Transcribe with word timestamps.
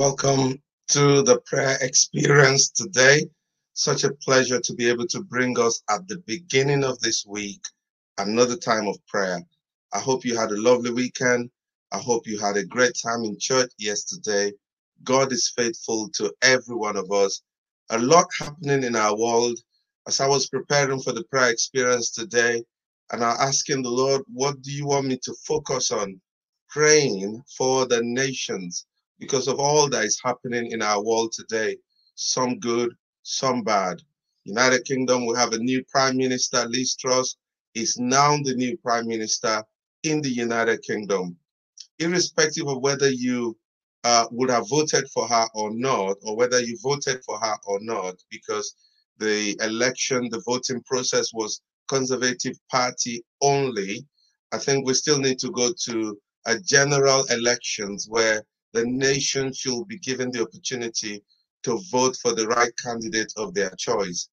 Welcome 0.00 0.62
to 0.92 1.20
the 1.20 1.42
prayer 1.44 1.76
experience 1.82 2.70
today. 2.70 3.28
Such 3.74 4.02
a 4.04 4.14
pleasure 4.14 4.58
to 4.58 4.72
be 4.72 4.88
able 4.88 5.06
to 5.08 5.22
bring 5.22 5.60
us 5.60 5.82
at 5.90 6.08
the 6.08 6.22
beginning 6.26 6.84
of 6.84 6.98
this 7.00 7.26
week 7.26 7.60
another 8.16 8.56
time 8.56 8.88
of 8.88 8.96
prayer. 9.06 9.42
I 9.92 9.98
hope 9.98 10.24
you 10.24 10.38
had 10.38 10.52
a 10.52 10.62
lovely 10.62 10.90
weekend. 10.90 11.50
I 11.92 11.98
hope 11.98 12.26
you 12.26 12.38
had 12.38 12.56
a 12.56 12.64
great 12.64 12.94
time 12.94 13.24
in 13.24 13.38
church 13.38 13.72
yesterday. 13.76 14.52
God 15.04 15.34
is 15.34 15.52
faithful 15.54 16.08
to 16.14 16.32
every 16.40 16.76
one 16.76 16.96
of 16.96 17.12
us. 17.12 17.42
A 17.90 17.98
lot 17.98 18.24
happening 18.38 18.84
in 18.84 18.96
our 18.96 19.14
world. 19.14 19.58
As 20.08 20.18
I 20.18 20.26
was 20.26 20.48
preparing 20.48 21.02
for 21.02 21.12
the 21.12 21.24
prayer 21.24 21.50
experience 21.50 22.10
today, 22.10 22.64
and 23.12 23.22
I'm 23.22 23.36
asking 23.38 23.82
the 23.82 23.90
Lord, 23.90 24.22
what 24.32 24.62
do 24.62 24.72
you 24.72 24.86
want 24.86 25.08
me 25.08 25.18
to 25.24 25.34
focus 25.46 25.90
on? 25.90 26.18
Praying 26.70 27.42
for 27.58 27.86
the 27.86 28.00
nations 28.02 28.86
because 29.20 29.46
of 29.46 29.60
all 29.60 29.88
that 29.90 30.04
is 30.04 30.20
happening 30.24 30.72
in 30.72 30.82
our 30.82 31.02
world 31.04 31.32
today. 31.32 31.76
Some 32.16 32.58
good, 32.58 32.92
some 33.22 33.62
bad. 33.62 34.02
United 34.44 34.84
Kingdom 34.84 35.26
will 35.26 35.36
have 35.36 35.52
a 35.52 35.58
new 35.58 35.84
Prime 35.84 36.16
Minister, 36.16 36.66
Liz 36.66 36.96
Truss 36.96 37.36
is 37.74 37.98
now 37.98 38.36
the 38.42 38.54
new 38.54 38.76
Prime 38.78 39.06
Minister 39.06 39.62
in 40.02 40.22
the 40.22 40.30
United 40.30 40.82
Kingdom. 40.82 41.36
Irrespective 41.98 42.66
of 42.66 42.80
whether 42.80 43.10
you 43.10 43.56
uh, 44.04 44.26
would 44.30 44.50
have 44.50 44.68
voted 44.68 45.08
for 45.10 45.28
her 45.28 45.46
or 45.54 45.70
not, 45.72 46.16
or 46.22 46.34
whether 46.36 46.60
you 46.60 46.78
voted 46.82 47.22
for 47.24 47.38
her 47.38 47.56
or 47.66 47.78
not, 47.82 48.14
because 48.30 48.74
the 49.18 49.56
election, 49.60 50.28
the 50.30 50.42
voting 50.46 50.82
process 50.84 51.32
was 51.34 51.60
Conservative 51.88 52.56
Party 52.70 53.22
only. 53.42 54.06
I 54.52 54.58
think 54.58 54.86
we 54.86 54.94
still 54.94 55.18
need 55.18 55.38
to 55.40 55.50
go 55.50 55.72
to 55.86 56.18
a 56.46 56.58
general 56.58 57.24
elections 57.26 58.06
where 58.08 58.42
the 58.72 58.84
nation 58.84 59.52
should 59.52 59.86
be 59.88 59.98
given 59.98 60.30
the 60.30 60.42
opportunity 60.42 61.22
to 61.62 61.80
vote 61.90 62.16
for 62.22 62.34
the 62.34 62.46
right 62.48 62.72
candidate 62.82 63.32
of 63.36 63.54
their 63.54 63.70
choice. 63.78 64.28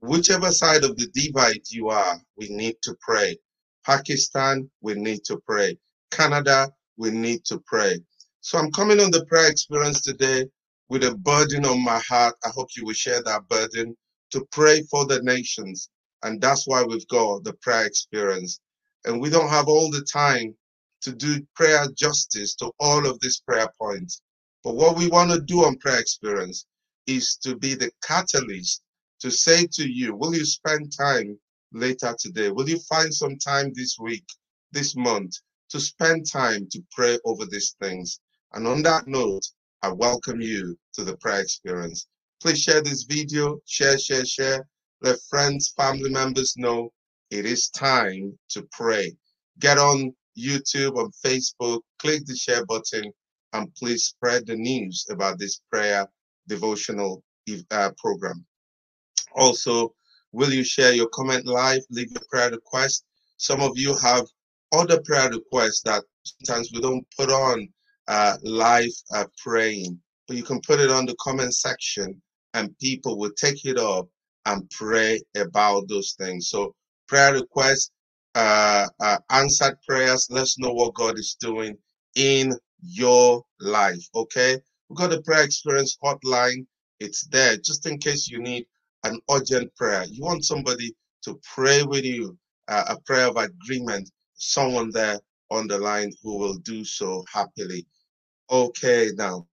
Whichever 0.00 0.50
side 0.50 0.84
of 0.84 0.96
the 0.96 1.08
divide 1.08 1.62
you 1.68 1.88
are, 1.88 2.20
we 2.36 2.48
need 2.48 2.76
to 2.82 2.96
pray. 3.00 3.36
Pakistan, 3.84 4.70
we 4.80 4.94
need 4.94 5.24
to 5.24 5.38
pray. 5.46 5.76
Canada, 6.10 6.72
we 6.96 7.10
need 7.10 7.44
to 7.46 7.58
pray. 7.66 8.00
So 8.40 8.58
I'm 8.58 8.70
coming 8.72 9.00
on 9.00 9.10
the 9.10 9.24
prayer 9.26 9.50
experience 9.50 10.02
today 10.02 10.46
with 10.88 11.04
a 11.04 11.14
burden 11.14 11.66
on 11.66 11.84
my 11.84 11.98
heart. 11.98 12.34
I 12.44 12.50
hope 12.50 12.68
you 12.76 12.84
will 12.84 12.94
share 12.94 13.22
that 13.22 13.48
burden 13.48 13.96
to 14.30 14.46
pray 14.52 14.82
for 14.90 15.06
the 15.06 15.22
nations. 15.22 15.90
And 16.22 16.40
that's 16.40 16.66
why 16.66 16.82
we've 16.82 17.06
got 17.08 17.44
the 17.44 17.52
prayer 17.54 17.86
experience. 17.86 18.60
And 19.04 19.20
we 19.20 19.30
don't 19.30 19.48
have 19.48 19.68
all 19.68 19.90
the 19.90 20.06
time 20.10 20.54
to 21.02 21.12
do 21.12 21.46
prayer 21.54 21.86
justice 21.96 22.54
to 22.56 22.70
all 22.78 23.06
of 23.06 23.18
these 23.20 23.40
prayer 23.40 23.68
points. 23.80 24.22
But 24.62 24.76
what 24.76 24.96
we 24.96 25.08
want 25.08 25.30
to 25.30 25.40
do 25.40 25.64
on 25.64 25.78
prayer 25.78 26.00
experience 26.00 26.66
is 27.06 27.36
to 27.42 27.56
be 27.56 27.74
the 27.74 27.90
catalyst 28.02 28.82
to 29.20 29.30
say 29.30 29.66
to 29.72 29.88
you, 29.88 30.14
will 30.14 30.34
you 30.34 30.44
spend 30.44 30.92
time 30.96 31.38
later 31.72 32.14
today? 32.18 32.50
Will 32.50 32.68
you 32.68 32.78
find 32.80 33.12
some 33.12 33.36
time 33.36 33.72
this 33.74 33.96
week, 33.98 34.24
this 34.72 34.96
month, 34.96 35.32
to 35.70 35.80
spend 35.80 36.30
time 36.30 36.66
to 36.70 36.82
pray 36.90 37.18
over 37.24 37.44
these 37.46 37.76
things? 37.80 38.20
And 38.52 38.66
on 38.66 38.82
that 38.82 39.06
note, 39.06 39.46
I 39.82 39.92
welcome 39.92 40.40
you 40.40 40.76
to 40.94 41.04
the 41.04 41.16
prayer 41.18 41.40
experience. 41.40 42.06
Please 42.42 42.60
share 42.60 42.82
this 42.82 43.04
video, 43.04 43.58
share, 43.66 43.98
share, 43.98 44.24
share. 44.24 44.66
Let 45.02 45.18
friends, 45.28 45.72
family 45.76 46.10
members 46.10 46.54
know 46.56 46.92
it 47.30 47.46
is 47.46 47.68
time 47.70 48.38
to 48.50 48.66
pray. 48.72 49.16
Get 49.58 49.78
on 49.78 50.14
YouTube, 50.38 50.96
on 50.96 51.10
Facebook. 51.24 51.80
Click 51.98 52.24
the 52.26 52.36
share 52.36 52.64
button 52.66 53.12
and 53.52 53.74
please 53.74 54.04
spread 54.04 54.46
the 54.46 54.56
news 54.56 55.06
about 55.10 55.38
this 55.38 55.60
prayer 55.70 56.06
devotional 56.48 57.22
uh, 57.70 57.90
program. 57.98 58.44
Also, 59.34 59.94
will 60.32 60.52
you 60.52 60.64
share 60.64 60.92
your 60.92 61.08
comment 61.08 61.46
live? 61.46 61.82
Leave 61.90 62.10
your 62.10 62.22
prayer 62.30 62.50
request. 62.50 63.04
Some 63.36 63.60
of 63.60 63.78
you 63.78 63.96
have 63.96 64.26
other 64.72 65.00
prayer 65.02 65.30
requests 65.30 65.82
that 65.82 66.04
sometimes 66.24 66.70
we 66.72 66.80
don't 66.80 67.06
put 67.16 67.30
on 67.30 67.68
uh, 68.08 68.36
live 68.42 68.90
uh, 69.14 69.24
praying, 69.42 69.98
but 70.26 70.36
you 70.36 70.42
can 70.42 70.60
put 70.60 70.80
it 70.80 70.90
on 70.90 71.06
the 71.06 71.16
comment 71.20 71.54
section 71.54 72.20
and 72.54 72.76
people 72.78 73.18
will 73.18 73.32
take 73.36 73.64
it 73.64 73.78
up 73.78 74.08
and 74.46 74.68
pray 74.70 75.20
about 75.36 75.88
those 75.88 76.14
things. 76.18 76.48
So, 76.48 76.74
prayer 77.08 77.34
requests, 77.34 77.90
uh, 78.34 78.86
uh, 79.00 79.18
answered 79.30 79.76
prayers. 79.86 80.28
Let's 80.30 80.58
know 80.58 80.72
what 80.72 80.94
God 80.94 81.18
is 81.18 81.36
doing 81.40 81.76
in 82.14 82.52
your 82.82 83.42
life. 83.60 84.04
Okay, 84.14 84.58
we've 84.88 84.98
got 84.98 85.12
a 85.12 85.22
prayer 85.22 85.44
experience 85.44 85.98
hotline. 86.02 86.66
It's 87.00 87.26
there 87.28 87.56
just 87.56 87.86
in 87.86 87.98
case 87.98 88.28
you 88.28 88.40
need 88.40 88.66
an 89.04 89.20
urgent 89.30 89.74
prayer. 89.76 90.04
You 90.08 90.22
want 90.22 90.44
somebody 90.44 90.94
to 91.24 91.40
pray 91.54 91.82
with 91.82 92.04
you, 92.04 92.36
uh, 92.68 92.84
a 92.88 93.00
prayer 93.00 93.28
of 93.28 93.36
agreement. 93.36 94.10
Someone 94.34 94.90
there 94.90 95.18
on 95.50 95.66
the 95.66 95.78
line 95.78 96.12
who 96.22 96.38
will 96.38 96.54
do 96.58 96.84
so 96.84 97.24
happily. 97.32 97.86
Okay, 98.50 99.10
now 99.14 99.46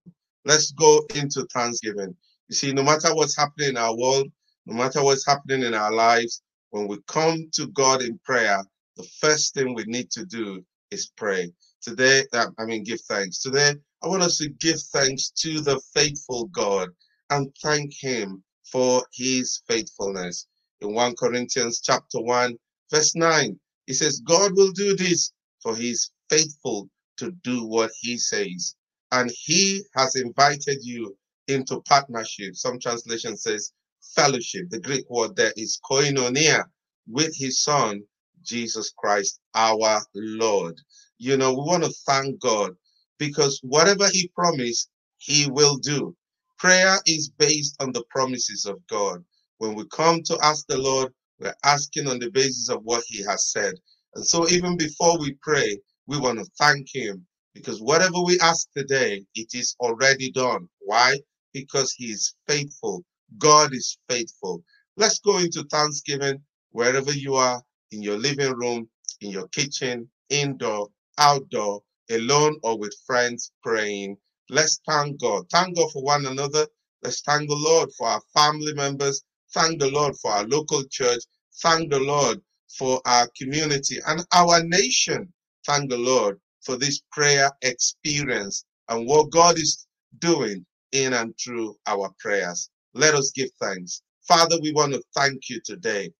let's 0.44 0.72
go 0.72 1.04
into 1.14 1.46
Thanksgiving. 1.52 2.14
You 2.48 2.54
see, 2.54 2.72
no 2.72 2.82
matter 2.82 3.14
what's 3.14 3.36
happening 3.36 3.70
in 3.70 3.76
our 3.76 3.96
world, 3.96 4.28
no 4.66 4.74
matter 4.74 5.02
what's 5.02 5.26
happening 5.26 5.62
in 5.62 5.74
our 5.74 5.92
lives, 5.92 6.42
when 6.70 6.88
we 6.88 6.98
come 7.06 7.48
to 7.54 7.68
God 7.68 8.02
in 8.02 8.18
prayer, 8.24 8.62
the 8.96 9.08
first 9.20 9.54
thing 9.54 9.74
we 9.74 9.84
need 9.84 10.10
to 10.12 10.24
do 10.26 10.64
is 10.90 11.10
pray. 11.16 11.52
Today, 11.82 12.24
um, 12.34 12.54
I 12.58 12.64
mean, 12.64 12.84
give 12.84 13.00
thanks. 13.02 13.40
Today, 13.40 13.74
I 14.02 14.08
want 14.08 14.22
us 14.22 14.38
to 14.38 14.48
give 14.50 14.80
thanks 14.92 15.30
to 15.42 15.60
the 15.60 15.80
faithful 15.94 16.46
God 16.48 16.90
and 17.30 17.50
thank 17.62 17.92
Him 17.98 18.42
for 18.70 19.04
His 19.14 19.62
faithfulness. 19.68 20.46
In 20.80 20.94
1 20.94 21.14
Corinthians 21.16 21.80
chapter 21.82 22.20
1, 22.20 22.56
verse 22.92 23.14
9, 23.16 23.58
He 23.86 23.94
says, 23.94 24.20
God 24.20 24.52
will 24.54 24.72
do 24.72 24.96
this, 24.96 25.32
for 25.62 25.74
He 25.76 25.90
is 25.90 26.10
faithful 26.30 26.88
to 27.18 27.32
do 27.42 27.66
what 27.66 27.90
He 28.00 28.18
says. 28.18 28.74
And 29.12 29.30
He 29.34 29.82
has 29.96 30.16
invited 30.16 30.78
you 30.82 31.16
into 31.48 31.80
partnership. 31.82 32.54
Some 32.56 32.78
translation 32.78 33.36
says 33.36 33.72
fellowship. 34.16 34.70
The 34.70 34.80
Greek 34.80 35.08
word 35.10 35.36
there 35.36 35.52
is 35.56 35.80
koinonia 35.90 36.64
with 37.08 37.36
his 37.36 37.62
son, 37.62 38.02
Jesus 38.42 38.92
Christ, 38.96 39.40
our 39.54 40.02
Lord. 40.14 40.76
You 41.18 41.36
know, 41.36 41.52
we 41.52 41.60
want 41.62 41.84
to 41.84 41.94
thank 42.06 42.40
God 42.40 42.72
because 43.18 43.60
whatever 43.62 44.08
he 44.12 44.28
promised, 44.34 44.90
he 45.18 45.48
will 45.50 45.76
do. 45.78 46.16
Prayer 46.58 46.98
is 47.06 47.30
based 47.30 47.76
on 47.80 47.92
the 47.92 48.04
promises 48.10 48.66
of 48.66 48.78
God. 48.88 49.24
When 49.58 49.74
we 49.74 49.84
come 49.88 50.22
to 50.24 50.38
ask 50.42 50.66
the 50.68 50.78
Lord, 50.78 51.12
we're 51.40 51.54
asking 51.64 52.08
on 52.08 52.18
the 52.18 52.30
basis 52.30 52.68
of 52.70 52.82
what 52.84 53.04
he 53.06 53.24
has 53.24 53.50
said. 53.52 53.74
And 54.14 54.26
so 54.26 54.48
even 54.48 54.76
before 54.76 55.18
we 55.18 55.34
pray, 55.42 55.78
we 56.06 56.18
want 56.18 56.38
to 56.38 56.46
thank 56.58 56.88
him 56.94 57.26
because 57.54 57.80
whatever 57.80 58.20
we 58.24 58.38
ask 58.40 58.68
today, 58.76 59.24
it 59.34 59.48
is 59.54 59.76
already 59.80 60.30
done. 60.32 60.68
Why? 60.80 61.18
Because 61.52 61.92
he 61.92 62.06
is 62.06 62.34
faithful 62.46 63.04
God 63.38 63.74
is 63.74 63.98
faithful. 64.08 64.62
Let's 64.96 65.18
go 65.20 65.38
into 65.38 65.64
Thanksgiving 65.64 66.40
wherever 66.72 67.12
you 67.12 67.34
are 67.34 67.62
in 67.92 68.02
your 68.02 68.18
living 68.18 68.52
room, 68.54 68.88
in 69.20 69.30
your 69.30 69.48
kitchen, 69.48 70.08
indoor, 70.30 70.88
outdoor, 71.18 71.82
alone 72.10 72.58
or 72.62 72.78
with 72.78 72.94
friends 73.06 73.52
praying. 73.62 74.16
Let's 74.50 74.80
thank 74.88 75.20
God. 75.20 75.44
Thank 75.52 75.76
God 75.76 75.90
for 75.92 76.02
one 76.02 76.26
another. 76.26 76.66
Let's 77.02 77.20
thank 77.22 77.48
the 77.48 77.56
Lord 77.56 77.90
for 77.98 78.08
our 78.08 78.22
family 78.34 78.74
members. 78.74 79.22
Thank 79.54 79.80
the 79.80 79.90
Lord 79.90 80.16
for 80.16 80.32
our 80.32 80.44
local 80.46 80.82
church. 80.90 81.22
Thank 81.62 81.90
the 81.90 82.00
Lord 82.00 82.40
for 82.78 83.00
our 83.06 83.28
community 83.40 83.96
and 84.06 84.24
our 84.34 84.62
nation. 84.64 85.32
Thank 85.66 85.90
the 85.90 85.98
Lord 85.98 86.38
for 86.64 86.76
this 86.76 87.02
prayer 87.12 87.50
experience 87.62 88.64
and 88.88 89.06
what 89.06 89.30
God 89.30 89.58
is 89.58 89.86
doing 90.18 90.64
in 90.92 91.12
and 91.14 91.34
through 91.42 91.76
our 91.86 92.10
prayers. 92.20 92.70
Let 92.98 93.14
us 93.14 93.30
give 93.30 93.50
thanks. 93.62 94.02
Father, 94.26 94.56
we 94.60 94.72
want 94.72 94.92
to 94.92 95.02
thank 95.14 95.48
you 95.48 95.60
today. 95.64 96.10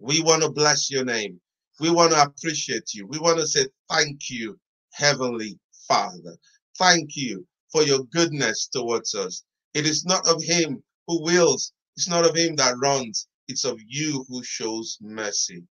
We 0.00 0.22
want 0.22 0.42
to 0.42 0.50
bless 0.50 0.90
your 0.90 1.04
name. 1.04 1.38
We 1.78 1.90
want 1.90 2.12
to 2.12 2.22
appreciate 2.22 2.94
you. 2.94 3.06
We 3.06 3.18
want 3.18 3.38
to 3.38 3.46
say 3.46 3.66
thank 3.90 4.30
you, 4.30 4.58
Heavenly 4.94 5.58
Father. 5.86 6.36
Thank 6.78 7.16
you 7.16 7.46
for 7.70 7.82
your 7.82 8.04
goodness 8.04 8.66
towards 8.72 9.14
us. 9.14 9.44
It 9.74 9.86
is 9.86 10.06
not 10.06 10.26
of 10.26 10.42
him 10.42 10.82
who 11.06 11.22
wills, 11.22 11.74
it's 11.98 12.08
not 12.08 12.26
of 12.26 12.34
him 12.34 12.56
that 12.56 12.78
runs, 12.78 13.28
it's 13.48 13.64
of 13.66 13.78
you 13.86 14.24
who 14.28 14.42
shows 14.42 14.96
mercy. 15.02 15.64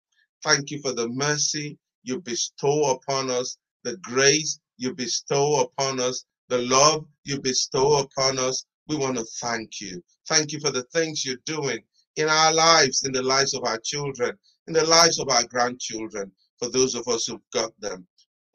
Thank 0.44 0.70
you 0.70 0.80
for 0.82 0.94
the 0.94 1.10
mercy 1.10 1.80
you 2.04 2.22
bestow 2.22 2.92
upon 2.92 3.32
us, 3.32 3.58
the 3.84 3.98
grace 3.98 4.60
you 4.78 4.94
bestow 4.94 5.62
upon 5.62 6.00
us, 6.00 6.24
the 6.50 6.60
love 6.60 7.06
you 7.24 7.42
bestow 7.42 7.96
upon 7.96 8.38
us, 8.38 8.64
we 8.88 8.96
want 8.98 9.18
to 9.18 9.26
thank 9.42 9.80
you. 9.80 10.04
Thank 10.28 10.52
you 10.52 10.60
for 10.60 10.72
the 10.72 10.84
things 10.94 11.26
you're 11.26 11.38
doing 11.46 11.80
in 12.16 12.30
our 12.30 12.54
lives, 12.54 13.04
in 13.06 13.12
the 13.12 13.24
lives 13.24 13.54
of 13.54 13.64
our 13.64 13.80
children, 13.80 14.38
in 14.68 14.74
the 14.74 14.86
lives 14.86 15.20
of 15.20 15.30
our 15.30 15.44
grandchildren, 15.46 16.32
for 16.60 16.70
those 16.70 16.96
of 16.96 17.08
us 17.08 17.26
who've 17.26 17.40
got 17.54 17.72
them. 17.80 18.06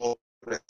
Oh, 0.00 0.16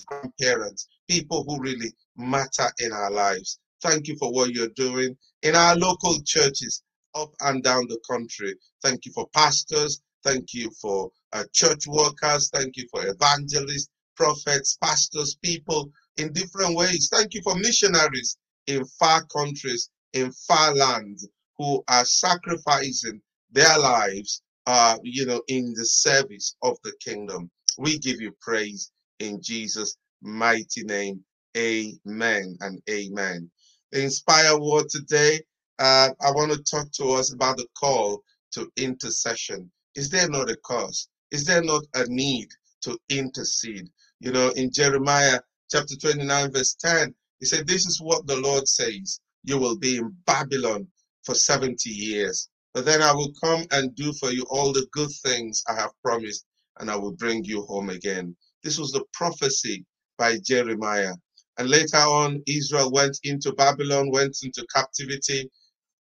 grandparents, 0.06 0.88
people 1.08 1.44
who 1.46 1.60
really 1.60 1.92
matter 2.16 2.68
in 2.78 2.92
our 2.92 3.10
lives. 3.10 3.58
Thank 3.82 4.08
you 4.08 4.16
for 4.18 4.32
what 4.32 4.50
you're 4.50 4.68
doing 4.68 5.16
in 5.42 5.54
our 5.54 5.76
local 5.76 6.18
churches 6.24 6.82
up 7.14 7.30
and 7.40 7.62
down 7.62 7.86
the 7.88 8.00
country. 8.08 8.54
Thank 8.82 9.06
you 9.06 9.12
for 9.12 9.28
pastors. 9.34 10.00
Thank 10.24 10.52
you 10.52 10.70
for 10.80 11.10
uh, 11.32 11.44
church 11.52 11.86
workers. 11.86 12.50
Thank 12.52 12.76
you 12.76 12.86
for 12.90 13.06
evangelists, 13.06 13.88
prophets, 14.16 14.76
pastors, 14.82 15.36
people 15.42 15.90
in 16.16 16.32
different 16.32 16.74
ways. 16.76 17.08
Thank 17.12 17.34
you 17.34 17.42
for 17.42 17.54
missionaries 17.54 18.36
in 18.68 18.84
far 19.00 19.24
countries, 19.26 19.90
in 20.12 20.30
far 20.32 20.74
lands 20.74 21.26
who 21.56 21.82
are 21.88 22.04
sacrificing 22.04 23.20
their 23.50 23.78
lives, 23.78 24.42
uh, 24.66 24.96
you 25.02 25.26
know, 25.26 25.42
in 25.48 25.72
the 25.74 25.84
service 25.84 26.54
of 26.62 26.76
the 26.84 26.92
kingdom. 27.04 27.50
We 27.78 27.98
give 27.98 28.20
you 28.20 28.32
praise 28.40 28.92
in 29.18 29.40
Jesus' 29.42 29.96
mighty 30.22 30.84
name. 30.84 31.24
Amen 31.56 32.56
and 32.60 32.80
amen. 32.90 33.50
The 33.90 34.04
Inspire 34.04 34.58
Word 34.58 34.88
today, 34.90 35.40
uh, 35.78 36.10
I 36.20 36.30
want 36.32 36.52
to 36.52 36.62
talk 36.62 36.92
to 36.92 37.12
us 37.12 37.32
about 37.32 37.56
the 37.56 37.66
call 37.74 38.22
to 38.52 38.70
intercession. 38.76 39.70
Is 39.94 40.10
there 40.10 40.28
not 40.28 40.50
a 40.50 40.56
cause? 40.56 41.08
Is 41.30 41.46
there 41.46 41.62
not 41.62 41.84
a 41.94 42.04
need 42.08 42.48
to 42.82 42.98
intercede? 43.08 43.88
You 44.20 44.32
know, 44.32 44.50
in 44.50 44.70
Jeremiah 44.70 45.40
chapter 45.70 45.96
29, 45.96 46.52
verse 46.52 46.74
10, 46.74 47.14
he 47.40 47.46
said, 47.46 47.66
This 47.66 47.86
is 47.86 48.00
what 48.00 48.26
the 48.26 48.36
Lord 48.36 48.68
says 48.68 49.20
You 49.44 49.58
will 49.58 49.76
be 49.78 49.98
in 49.98 50.14
Babylon 50.26 50.88
for 51.24 51.34
70 51.34 51.90
years. 51.90 52.48
But 52.74 52.84
then 52.84 53.02
I 53.02 53.12
will 53.12 53.32
come 53.42 53.64
and 53.72 53.94
do 53.94 54.12
for 54.14 54.30
you 54.30 54.44
all 54.50 54.72
the 54.72 54.86
good 54.92 55.10
things 55.24 55.62
I 55.68 55.74
have 55.74 55.90
promised, 56.04 56.46
and 56.78 56.90
I 56.90 56.96
will 56.96 57.12
bring 57.12 57.44
you 57.44 57.62
home 57.62 57.90
again. 57.90 58.36
This 58.62 58.78
was 58.78 58.92
the 58.92 59.04
prophecy 59.12 59.84
by 60.18 60.38
Jeremiah. 60.38 61.14
And 61.58 61.68
later 61.70 61.96
on, 61.96 62.42
Israel 62.46 62.90
went 62.92 63.18
into 63.24 63.52
Babylon, 63.52 64.10
went 64.10 64.38
into 64.42 64.66
captivity. 64.74 65.50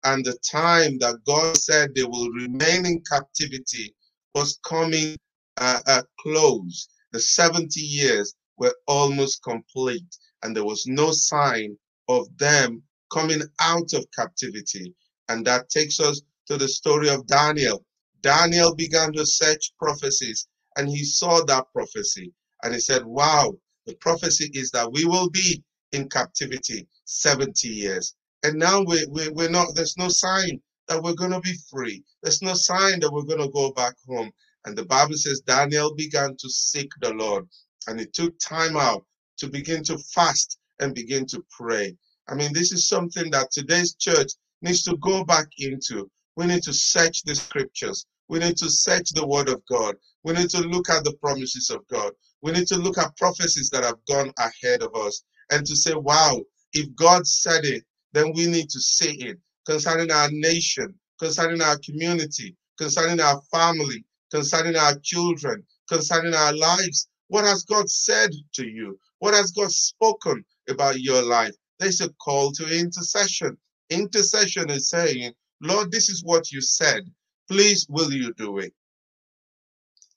And 0.04 0.24
the 0.24 0.38
time 0.50 0.98
that 0.98 1.16
God 1.26 1.56
said 1.56 1.94
they 1.94 2.04
will 2.04 2.30
remain 2.30 2.86
in 2.86 3.02
captivity 3.10 3.94
was 4.34 4.58
coming 4.64 5.16
uh, 5.56 5.80
uh, 5.86 6.02
close. 6.20 6.88
The 7.12 7.20
70 7.20 7.80
years 7.80 8.34
were 8.58 8.74
almost 8.86 9.42
complete, 9.42 10.16
and 10.42 10.54
there 10.54 10.64
was 10.64 10.86
no 10.86 11.10
sign 11.12 11.76
of 12.08 12.26
them 12.38 12.82
coming 13.12 13.42
out 13.60 13.92
of 13.94 14.06
captivity. 14.16 14.94
And 15.28 15.44
that 15.46 15.68
takes 15.68 16.00
us 16.00 16.22
to 16.46 16.56
the 16.56 16.68
story 16.68 17.08
of 17.08 17.26
Daniel. 17.26 17.84
Daniel 18.22 18.74
began 18.74 19.12
to 19.12 19.26
search 19.26 19.72
prophecies, 19.78 20.48
and 20.76 20.88
he 20.88 21.04
saw 21.04 21.44
that 21.44 21.66
prophecy. 21.72 22.32
And 22.62 22.74
he 22.74 22.80
said, 22.80 23.04
Wow, 23.04 23.54
the 23.86 23.94
prophecy 23.96 24.50
is 24.54 24.70
that 24.72 24.90
we 24.90 25.04
will 25.04 25.30
be 25.30 25.62
in 25.92 26.08
captivity 26.08 26.86
70 27.04 27.68
years. 27.68 28.14
And 28.42 28.58
now 28.58 28.82
we, 28.82 29.06
we, 29.10 29.28
we're 29.28 29.50
not, 29.50 29.68
there's 29.74 29.96
no 29.96 30.08
sign 30.08 30.60
that 30.88 31.02
we're 31.02 31.14
going 31.14 31.32
to 31.32 31.40
be 31.40 31.54
free. 31.70 32.02
There's 32.22 32.42
no 32.42 32.54
sign 32.54 33.00
that 33.00 33.12
we're 33.12 33.22
going 33.22 33.40
to 33.42 33.50
go 33.50 33.72
back 33.72 33.94
home. 34.06 34.30
And 34.64 34.76
the 34.76 34.84
Bible 34.84 35.14
says 35.14 35.40
Daniel 35.40 35.94
began 35.94 36.36
to 36.36 36.50
seek 36.50 36.90
the 37.00 37.12
Lord 37.14 37.46
and 37.86 37.98
he 37.98 38.06
took 38.06 38.38
time 38.38 38.76
out 38.76 39.04
to 39.38 39.48
begin 39.48 39.82
to 39.84 39.98
fast 39.98 40.58
and 40.80 40.94
begin 40.94 41.26
to 41.26 41.44
pray. 41.50 41.96
I 42.28 42.34
mean, 42.34 42.52
this 42.52 42.72
is 42.72 42.88
something 42.88 43.30
that 43.30 43.50
today's 43.50 43.94
church 43.94 44.32
needs 44.62 44.82
to 44.84 44.96
go 44.98 45.24
back 45.24 45.46
into. 45.58 46.10
We 46.36 46.46
need 46.46 46.62
to 46.64 46.72
search 46.72 47.22
the 47.24 47.34
scriptures. 47.34 48.06
We 48.28 48.38
need 48.38 48.56
to 48.58 48.68
search 48.68 49.10
the 49.10 49.26
word 49.26 49.48
of 49.48 49.62
God. 49.70 49.96
We 50.24 50.34
need 50.34 50.50
to 50.50 50.60
look 50.60 50.90
at 50.90 51.04
the 51.04 51.14
promises 51.14 51.70
of 51.70 51.86
God. 51.88 52.12
We 52.42 52.52
need 52.52 52.66
to 52.68 52.76
look 52.76 52.98
at 52.98 53.16
prophecies 53.16 53.70
that 53.70 53.84
have 53.84 53.98
gone 54.08 54.32
ahead 54.38 54.82
of 54.82 54.94
us 54.94 55.22
and 55.50 55.66
to 55.66 55.74
say, 55.74 55.94
wow, 55.94 56.40
if 56.74 56.94
God 56.94 57.26
said 57.26 57.64
it, 57.64 57.84
then 58.12 58.32
we 58.34 58.46
need 58.46 58.68
to 58.70 58.80
say 58.80 59.12
it 59.12 59.38
concerning 59.66 60.10
our 60.10 60.28
nation, 60.30 60.94
concerning 61.18 61.62
our 61.62 61.78
community, 61.84 62.54
concerning 62.78 63.20
our 63.20 63.40
family, 63.50 64.04
concerning 64.30 64.76
our 64.76 64.98
children, 65.02 65.62
concerning 65.88 66.34
our 66.34 66.54
lives. 66.54 67.08
What 67.28 67.44
has 67.44 67.64
God 67.64 67.88
said 67.90 68.30
to 68.54 68.66
you? 68.66 68.98
What 69.20 69.34
has 69.34 69.52
God 69.52 69.72
spoken 69.72 70.44
about 70.68 71.00
your 71.00 71.22
life? 71.22 71.54
There's 71.78 72.00
a 72.00 72.10
call 72.14 72.52
to 72.52 72.78
intercession. 72.78 73.56
Intercession 73.90 74.70
is 74.70 74.90
saying, 74.90 75.32
Lord, 75.62 75.90
this 75.90 76.08
is 76.08 76.22
what 76.24 76.52
you 76.52 76.60
said. 76.60 77.04
Please, 77.50 77.86
will 77.88 78.12
you 78.12 78.32
do 78.34 78.58
it? 78.58 78.72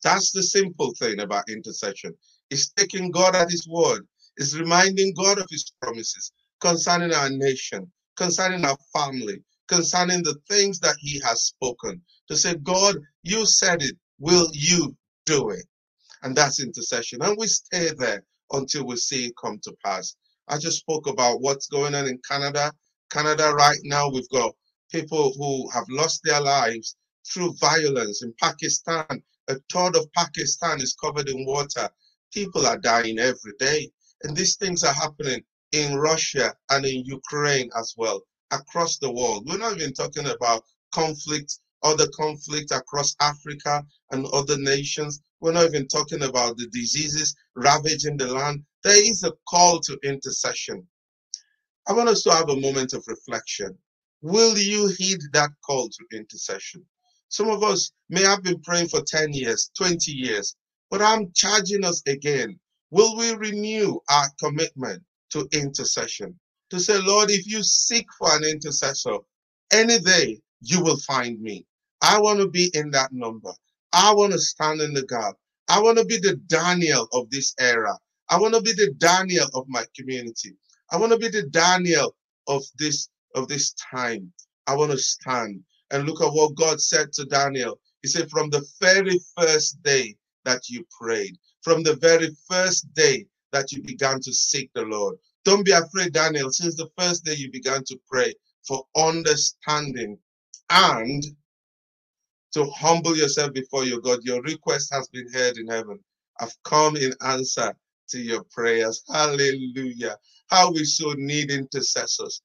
That's 0.04 0.32
the 0.32 0.44
simple 0.44 0.94
thing 1.00 1.20
about 1.20 1.50
intercession. 1.50 2.14
It's 2.50 2.72
taking 2.74 3.12
God 3.12 3.36
at 3.36 3.52
His 3.52 3.68
word, 3.68 4.08
it's 4.38 4.58
reminding 4.58 5.14
God 5.16 5.40
of 5.40 5.48
His 5.50 5.72
promises 5.82 6.32
concerning 6.60 7.14
our 7.14 7.30
nation, 7.30 7.92
concerning 8.18 8.66
our 8.66 8.78
family, 8.94 9.44
concerning 9.68 10.24
the 10.24 10.36
things 10.50 10.80
that 10.80 10.96
He 11.00 11.22
has 11.26 11.44
spoken. 11.44 12.02
To 12.30 12.38
say, 12.38 12.56
God, 12.56 12.96
you 13.24 13.46
said 13.46 13.82
it. 13.82 13.96
Will 14.20 14.48
you 14.54 14.96
do 15.26 15.50
it? 15.50 15.66
And 16.24 16.36
that's 16.36 16.62
intercession. 16.62 17.22
And 17.22 17.36
we 17.38 17.48
stay 17.48 17.90
there 17.98 18.24
until 18.54 18.86
we 18.86 18.96
see 18.96 19.28
it 19.28 19.34
come 19.42 19.60
to 19.64 19.76
pass. 19.84 20.16
I 20.48 20.58
just 20.58 20.80
spoke 20.80 21.08
about 21.08 21.42
what's 21.42 21.68
going 21.68 21.96
on 21.96 22.08
in 22.08 22.20
Canada. 22.30 22.72
Canada, 23.10 23.54
right 23.54 23.80
now, 23.84 24.10
we've 24.10 24.30
got 24.30 24.54
people 24.92 25.34
who 25.38 25.70
have 25.72 25.86
lost 25.90 26.22
their 26.24 26.42
lives 26.42 26.96
through 27.32 27.54
violence. 27.60 28.24
In 28.24 28.34
Pakistan, 28.40 29.24
a 29.48 29.56
third 29.72 29.96
of 29.96 30.12
Pakistan 30.14 30.82
is 30.82 30.96
covered 31.02 31.30
in 31.30 31.46
water. 31.46 31.90
People 32.34 32.66
are 32.66 32.78
dying 32.78 33.20
every 33.20 33.54
day. 33.60 33.90
And 34.24 34.36
these 34.36 34.56
things 34.56 34.84
are 34.84 34.94
happening 34.94 35.42
in 35.72 35.96
Russia 35.96 36.54
and 36.70 36.86
in 36.86 37.06
Ukraine 37.06 37.70
as 37.78 37.94
well, 37.98 38.22
across 38.52 38.98
the 38.98 39.12
world. 39.12 39.48
We're 39.48 39.58
not 39.58 39.78
even 39.78 39.94
talking 39.94 40.28
about 40.28 40.64
conflict, 40.94 41.60
other 41.84 42.08
conflict 42.16 42.72
across 42.72 43.16
Africa 43.20 43.84
and 44.12 44.26
other 44.34 44.58
nations. 44.58 45.22
We're 45.40 45.54
not 45.54 45.66
even 45.66 45.88
talking 45.88 46.24
about 46.24 46.58
the 46.58 46.68
diseases 46.68 47.36
ravaging 47.56 48.18
the 48.18 48.28
land. 48.28 48.64
There 48.84 49.10
is 49.10 49.24
a 49.24 49.34
call 49.50 49.80
to 49.82 49.98
intercession. 50.04 50.88
I 51.88 51.94
want 51.94 52.10
us 52.10 52.24
to 52.24 52.32
have 52.32 52.50
a 52.50 52.60
moment 52.60 52.94
of 52.94 53.04
reflection. 53.08 53.78
Will 54.22 54.58
you 54.58 54.88
heed 54.98 55.20
that 55.34 55.50
call 55.66 55.90
to 55.90 56.18
intercession? 56.18 56.86
Some 57.30 57.50
of 57.50 57.64
us 57.64 57.92
may 58.10 58.22
have 58.22 58.44
been 58.44 58.62
praying 58.62 58.90
for 58.90 59.02
10 59.02 59.34
years, 59.34 59.72
20 59.78 60.12
years, 60.12 60.56
but 60.90 61.02
I'm 61.02 61.32
charging 61.34 61.84
us 61.84 62.02
again. 62.06 62.60
Will 62.92 63.18
we 63.18 63.34
renew 63.34 64.00
our 64.10 64.28
commitment 64.40 65.02
to 65.32 65.48
intercession? 65.54 66.38
To 66.70 66.80
say, 66.80 67.00
Lord, 67.02 67.32
if 67.32 67.48
you 67.48 67.64
seek 67.64 68.06
for 68.18 68.36
an 68.36 68.44
intercessor 68.44 69.18
any 69.72 70.00
day, 70.00 70.42
you 70.62 70.84
will 70.84 70.98
find 70.98 71.42
me. 71.42 71.66
I 72.02 72.20
want 72.20 72.40
to 72.40 72.48
be 72.50 72.72
in 72.74 72.92
that 72.92 73.12
number. 73.14 73.52
I 73.94 74.14
want 74.14 74.34
to 74.34 74.40
stand 74.40 74.82
in 74.82 74.94
the 74.94 75.06
gap. 75.06 75.36
I 75.70 75.82
want 75.82 75.98
to 75.98 76.06
be 76.06 76.18
the 76.18 76.36
Daniel 76.48 77.08
of 77.14 77.30
this 77.30 77.54
era. 77.60 77.98
I 78.30 78.40
want 78.40 78.54
to 78.56 78.62
be 78.62 78.74
the 78.74 78.94
Daniel 78.98 79.48
of 79.54 79.66
my 79.68 79.86
community. 79.96 80.56
I 80.92 80.98
want 80.98 81.12
to 81.12 81.18
be 81.20 81.30
the 81.30 81.44
Daniel 81.44 82.16
of 82.48 82.64
this 82.78 83.10
of 83.36 83.48
this 83.48 83.74
time. 83.74 84.32
I 84.68 84.76
want 84.76 84.92
to 84.92 84.98
stand 84.98 85.64
and 85.92 86.08
look 86.08 86.22
at 86.22 86.34
what 86.34 86.56
God 86.56 86.82
said 86.82 87.14
to 87.14 87.26
Daniel. 87.26 87.80
He 88.02 88.08
said, 88.08 88.30
From 88.30 88.50
the 88.50 88.66
very 88.82 89.20
first 89.38 89.82
day 89.84 90.16
that 90.46 90.70
you 90.70 90.86
prayed, 91.00 91.38
from 91.62 91.84
the 91.84 91.96
very 91.96 92.30
first 92.50 92.94
day 92.94 93.26
that 93.52 93.72
you 93.72 93.84
began 93.84 94.20
to 94.22 94.34
seek 94.34 94.72
the 94.74 94.84
Lord. 94.84 95.18
Don't 95.46 95.66
be 95.66 95.72
afraid, 95.72 96.14
Daniel, 96.14 96.52
since 96.52 96.76
the 96.76 96.90
first 96.98 97.26
day 97.26 97.36
you 97.36 97.52
began 97.52 97.84
to 97.86 98.00
pray 98.10 98.34
for 98.68 98.86
understanding 98.96 100.18
and 100.70 101.24
to 102.54 102.66
humble 102.72 103.18
yourself 103.18 103.54
before 103.54 103.86
your 103.86 104.02
God. 104.02 104.20
Your 104.24 104.42
request 104.44 104.94
has 104.94 105.08
been 105.10 105.28
heard 105.34 105.58
in 105.58 105.68
heaven. 105.68 106.00
I've 106.40 106.56
come 106.66 106.98
in 106.98 107.14
answer 107.26 107.74
to 108.10 108.20
your 108.22 108.44
prayers. 108.52 109.04
Hallelujah. 109.12 110.18
How 110.50 110.72
we 110.72 110.86
so 110.86 111.14
need 111.18 111.52
intercessors. 111.52 112.42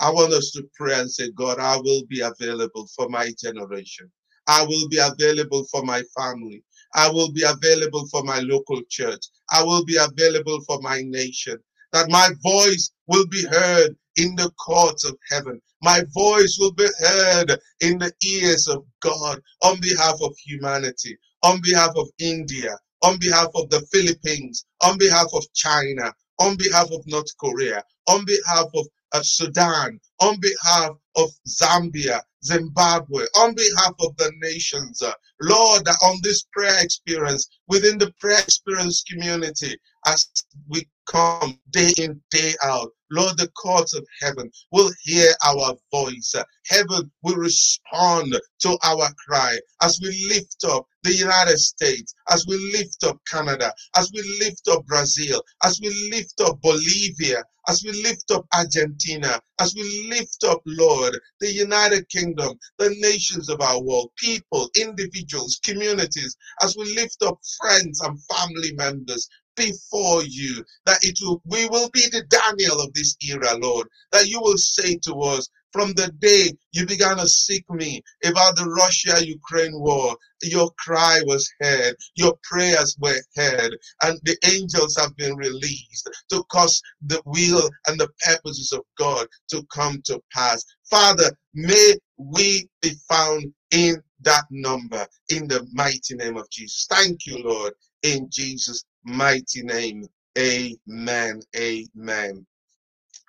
I 0.00 0.10
want 0.10 0.32
us 0.34 0.52
to 0.52 0.64
pray 0.76 0.98
and 1.00 1.10
say, 1.10 1.30
God, 1.32 1.58
I 1.60 1.78
will 1.78 2.02
be 2.08 2.20
available 2.20 2.88
for 2.96 3.08
my 3.08 3.32
generation. 3.38 4.10
I 4.48 4.64
will 4.64 4.88
be 4.88 4.98
available 4.98 5.64
for 5.70 5.84
my 5.84 6.02
family. 6.16 6.64
I 6.94 7.10
will 7.10 7.32
be 7.32 7.44
available 7.44 8.06
for 8.08 8.24
my 8.24 8.40
local 8.40 8.82
church. 8.90 9.22
I 9.50 9.62
will 9.64 9.84
be 9.84 9.96
available 9.98 10.60
for 10.66 10.80
my 10.82 11.02
nation. 11.06 11.58
That 11.92 12.10
my 12.10 12.30
voice 12.42 12.90
will 13.08 13.26
be 13.28 13.44
heard 13.46 13.96
in 14.16 14.36
the 14.36 14.50
courts 14.58 15.04
of 15.04 15.16
heaven. 15.30 15.60
My 15.82 16.02
voice 16.14 16.58
will 16.60 16.72
be 16.72 16.88
heard 17.00 17.58
in 17.80 17.98
the 17.98 18.12
ears 18.24 18.68
of 18.68 18.84
God 19.00 19.40
on 19.62 19.80
behalf 19.80 20.16
of 20.22 20.36
humanity, 20.38 21.16
on 21.42 21.60
behalf 21.62 21.92
of 21.96 22.08
India, 22.18 22.76
on 23.02 23.18
behalf 23.18 23.48
of 23.54 23.70
the 23.70 23.80
Philippines, 23.92 24.66
on 24.82 24.98
behalf 24.98 25.28
of 25.34 25.44
China, 25.54 26.12
on 26.38 26.56
behalf 26.56 26.90
of 26.92 27.06
North 27.06 27.36
Korea, 27.38 27.82
on 28.08 28.24
behalf 28.24 28.66
of 28.74 28.86
uh, 29.12 29.22
Sudan, 29.22 30.00
on 30.20 30.38
behalf 30.40 30.92
of 31.16 31.30
Zambia, 31.48 32.20
Zimbabwe, 32.44 33.24
on 33.36 33.54
behalf 33.54 33.94
of 34.00 34.16
the 34.16 34.32
nations. 34.42 35.02
Uh, 35.02 35.12
Lord, 35.40 35.86
on 36.02 36.20
this 36.22 36.44
prayer 36.52 36.82
experience, 36.82 37.48
within 37.68 37.98
the 37.98 38.12
prayer 38.20 38.38
experience 38.40 39.02
community, 39.04 39.76
as 40.06 40.30
we 40.68 40.86
come 41.06 41.58
day 41.70 41.92
in, 41.98 42.20
day 42.30 42.54
out. 42.64 42.90
Lord, 43.12 43.36
the 43.38 43.48
courts 43.48 43.94
of 43.94 44.06
heaven 44.20 44.50
will 44.70 44.90
hear 45.02 45.32
our 45.44 45.74
voice. 45.90 46.34
Heaven 46.68 47.10
will 47.22 47.36
respond 47.36 48.36
to 48.60 48.78
our 48.84 49.08
cry 49.26 49.58
as 49.82 49.98
we 50.00 50.28
lift 50.28 50.64
up 50.68 50.86
the 51.02 51.12
United 51.14 51.58
States, 51.58 52.14
as 52.30 52.46
we 52.46 52.56
lift 52.72 53.02
up 53.04 53.18
Canada, 53.28 53.72
as 53.96 54.10
we 54.14 54.22
lift 54.40 54.68
up 54.70 54.86
Brazil, 54.86 55.42
as 55.64 55.80
we 55.82 55.88
lift 56.12 56.40
up 56.40 56.60
Bolivia, 56.62 57.42
as 57.68 57.82
we 57.84 57.92
lift 58.02 58.30
up 58.30 58.46
Argentina, 58.54 59.40
as 59.60 59.74
we 59.74 60.08
lift 60.10 60.44
up, 60.44 60.60
Lord, 60.66 61.18
the 61.40 61.52
United 61.52 62.08
Kingdom, 62.08 62.58
the 62.78 62.94
nations 63.00 63.48
of 63.48 63.60
our 63.60 63.80
world, 63.82 64.10
people, 64.16 64.68
individuals, 64.76 65.60
communities, 65.64 66.36
as 66.62 66.76
we 66.76 66.94
lift 66.94 67.22
up 67.22 67.38
friends 67.60 68.00
and 68.00 68.18
family 68.24 68.72
members, 68.74 69.28
before 69.56 70.22
you 70.24 70.64
that 70.86 70.98
it 71.02 71.18
will 71.22 71.42
we 71.46 71.68
will 71.68 71.90
be 71.90 72.02
the 72.12 72.24
Daniel 72.30 72.80
of 72.80 72.92
this 72.94 73.16
era, 73.28 73.56
Lord, 73.58 73.88
that 74.12 74.28
you 74.28 74.40
will 74.40 74.58
say 74.58 74.96
to 75.04 75.14
us 75.22 75.48
from 75.72 75.92
the 75.94 76.08
day 76.18 76.52
you 76.72 76.86
began 76.86 77.18
to 77.18 77.28
seek 77.28 77.64
me 77.70 78.02
about 78.24 78.56
the 78.56 78.66
Russia 78.66 79.24
Ukraine 79.24 79.78
war, 79.80 80.16
your 80.42 80.70
cry 80.78 81.20
was 81.26 81.50
heard, 81.60 81.94
your 82.16 82.34
prayers 82.42 82.96
were 83.00 83.20
heard, 83.36 83.76
and 84.02 84.18
the 84.24 84.36
angels 84.46 84.96
have 84.96 85.16
been 85.16 85.36
released 85.36 86.08
to 86.30 86.42
cause 86.50 86.82
the 87.06 87.22
will 87.26 87.70
and 87.86 88.00
the 88.00 88.08
purposes 88.26 88.72
of 88.72 88.82
God 88.98 89.26
to 89.50 89.64
come 89.72 90.02
to 90.06 90.20
pass. 90.32 90.64
Father, 90.90 91.30
may 91.54 91.94
we 92.18 92.68
be 92.82 92.92
found 93.08 93.52
in 93.70 94.02
that 94.22 94.44
number 94.50 95.06
in 95.30 95.48
the 95.48 95.66
mighty 95.72 96.14
name 96.16 96.36
of 96.36 96.50
Jesus. 96.50 96.86
Thank 96.90 97.26
you, 97.26 97.38
Lord, 97.44 97.74
in 98.02 98.28
Jesus' 98.30 98.84
mighty 99.04 99.62
name. 99.62 100.06
Amen. 100.38 101.40
Amen. 101.56 102.46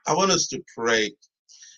I 0.07 0.13
want 0.13 0.31
us 0.31 0.47
to 0.47 0.63
pray. 0.75 1.11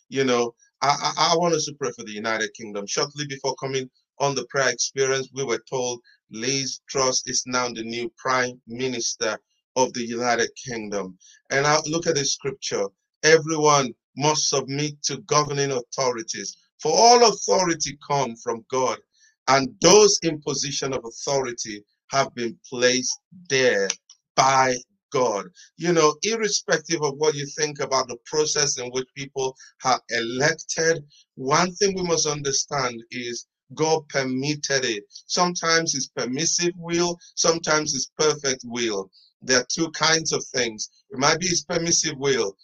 You 0.09 0.23
know, 0.23 0.53
I, 0.81 0.88
I, 1.17 1.33
I, 1.33 1.38
want 1.38 1.55
us 1.55 1.65
to 1.65 1.73
pray 1.73 1.91
for 1.95 2.03
the 2.03 2.12
United 2.12 2.53
Kingdom. 2.53 2.85
Shortly 2.88 3.25
before 3.27 3.55
coming 3.55 3.89
on 4.19 4.35
the 4.35 4.45
prayer 4.50 4.69
experience, 4.69 5.29
we 5.33 5.43
were 5.43 5.63
told 5.69 6.01
Liz 6.29 6.81
Truss 6.89 7.23
is 7.25 7.43
now 7.45 7.69
the 7.69 7.83
new 7.83 8.12
Prime 8.17 8.62
Minister 8.67 9.38
of 9.75 9.93
the 9.93 10.05
United 10.05 10.50
Kingdom. 10.55 11.17
And 11.51 11.65
I 11.65 11.79
look 11.88 12.07
at 12.07 12.15
the 12.15 12.25
scripture. 12.25 12.85
Everyone 13.23 13.93
must 14.17 14.50
submit 14.50 15.01
to 15.03 15.17
governing 15.21 15.71
authorities. 15.71 16.57
For 16.81 16.91
all 16.91 17.29
authority 17.29 17.97
come 18.05 18.35
from 18.35 18.65
God, 18.69 19.00
and 19.47 19.73
those 19.81 20.19
in 20.23 20.41
position 20.41 20.93
of 20.93 21.05
authority 21.05 21.83
have 22.13 22.34
been 22.36 22.58
placed 22.70 23.20
there 23.50 23.89
by 24.36 24.75
God. 25.12 25.46
You 25.77 25.93
know, 25.93 26.15
irrespective 26.24 27.01
of 27.01 27.15
what 27.17 27.36
you 27.36 27.48
think 27.58 27.79
about 27.79 28.08
the 28.08 28.17
process 28.25 28.77
in 28.77 28.89
which 28.91 29.08
people 29.15 29.55
are 29.84 30.00
elected, 30.12 31.03
one 31.36 31.74
thing 31.74 31.96
we 31.96 32.03
must 32.03 32.27
understand 32.27 33.03
is 33.12 33.48
God 33.74 34.08
permitted 34.10 34.86
it. 34.86 35.03
Sometimes 35.25 35.96
it's 35.96 36.08
permissive 36.08 36.74
will, 36.77 37.17
sometimes 37.36 37.96
it's 37.96 38.12
perfect 38.17 38.62
will. 38.65 39.10
There 39.41 39.60
are 39.60 39.67
two 39.70 39.89
kinds 39.91 40.32
of 40.32 40.46
things. 40.53 40.89
It 41.10 41.17
might 41.17 41.39
be 41.39 41.48
his 41.48 41.63
permissive 41.65 42.17
will, 42.17 42.55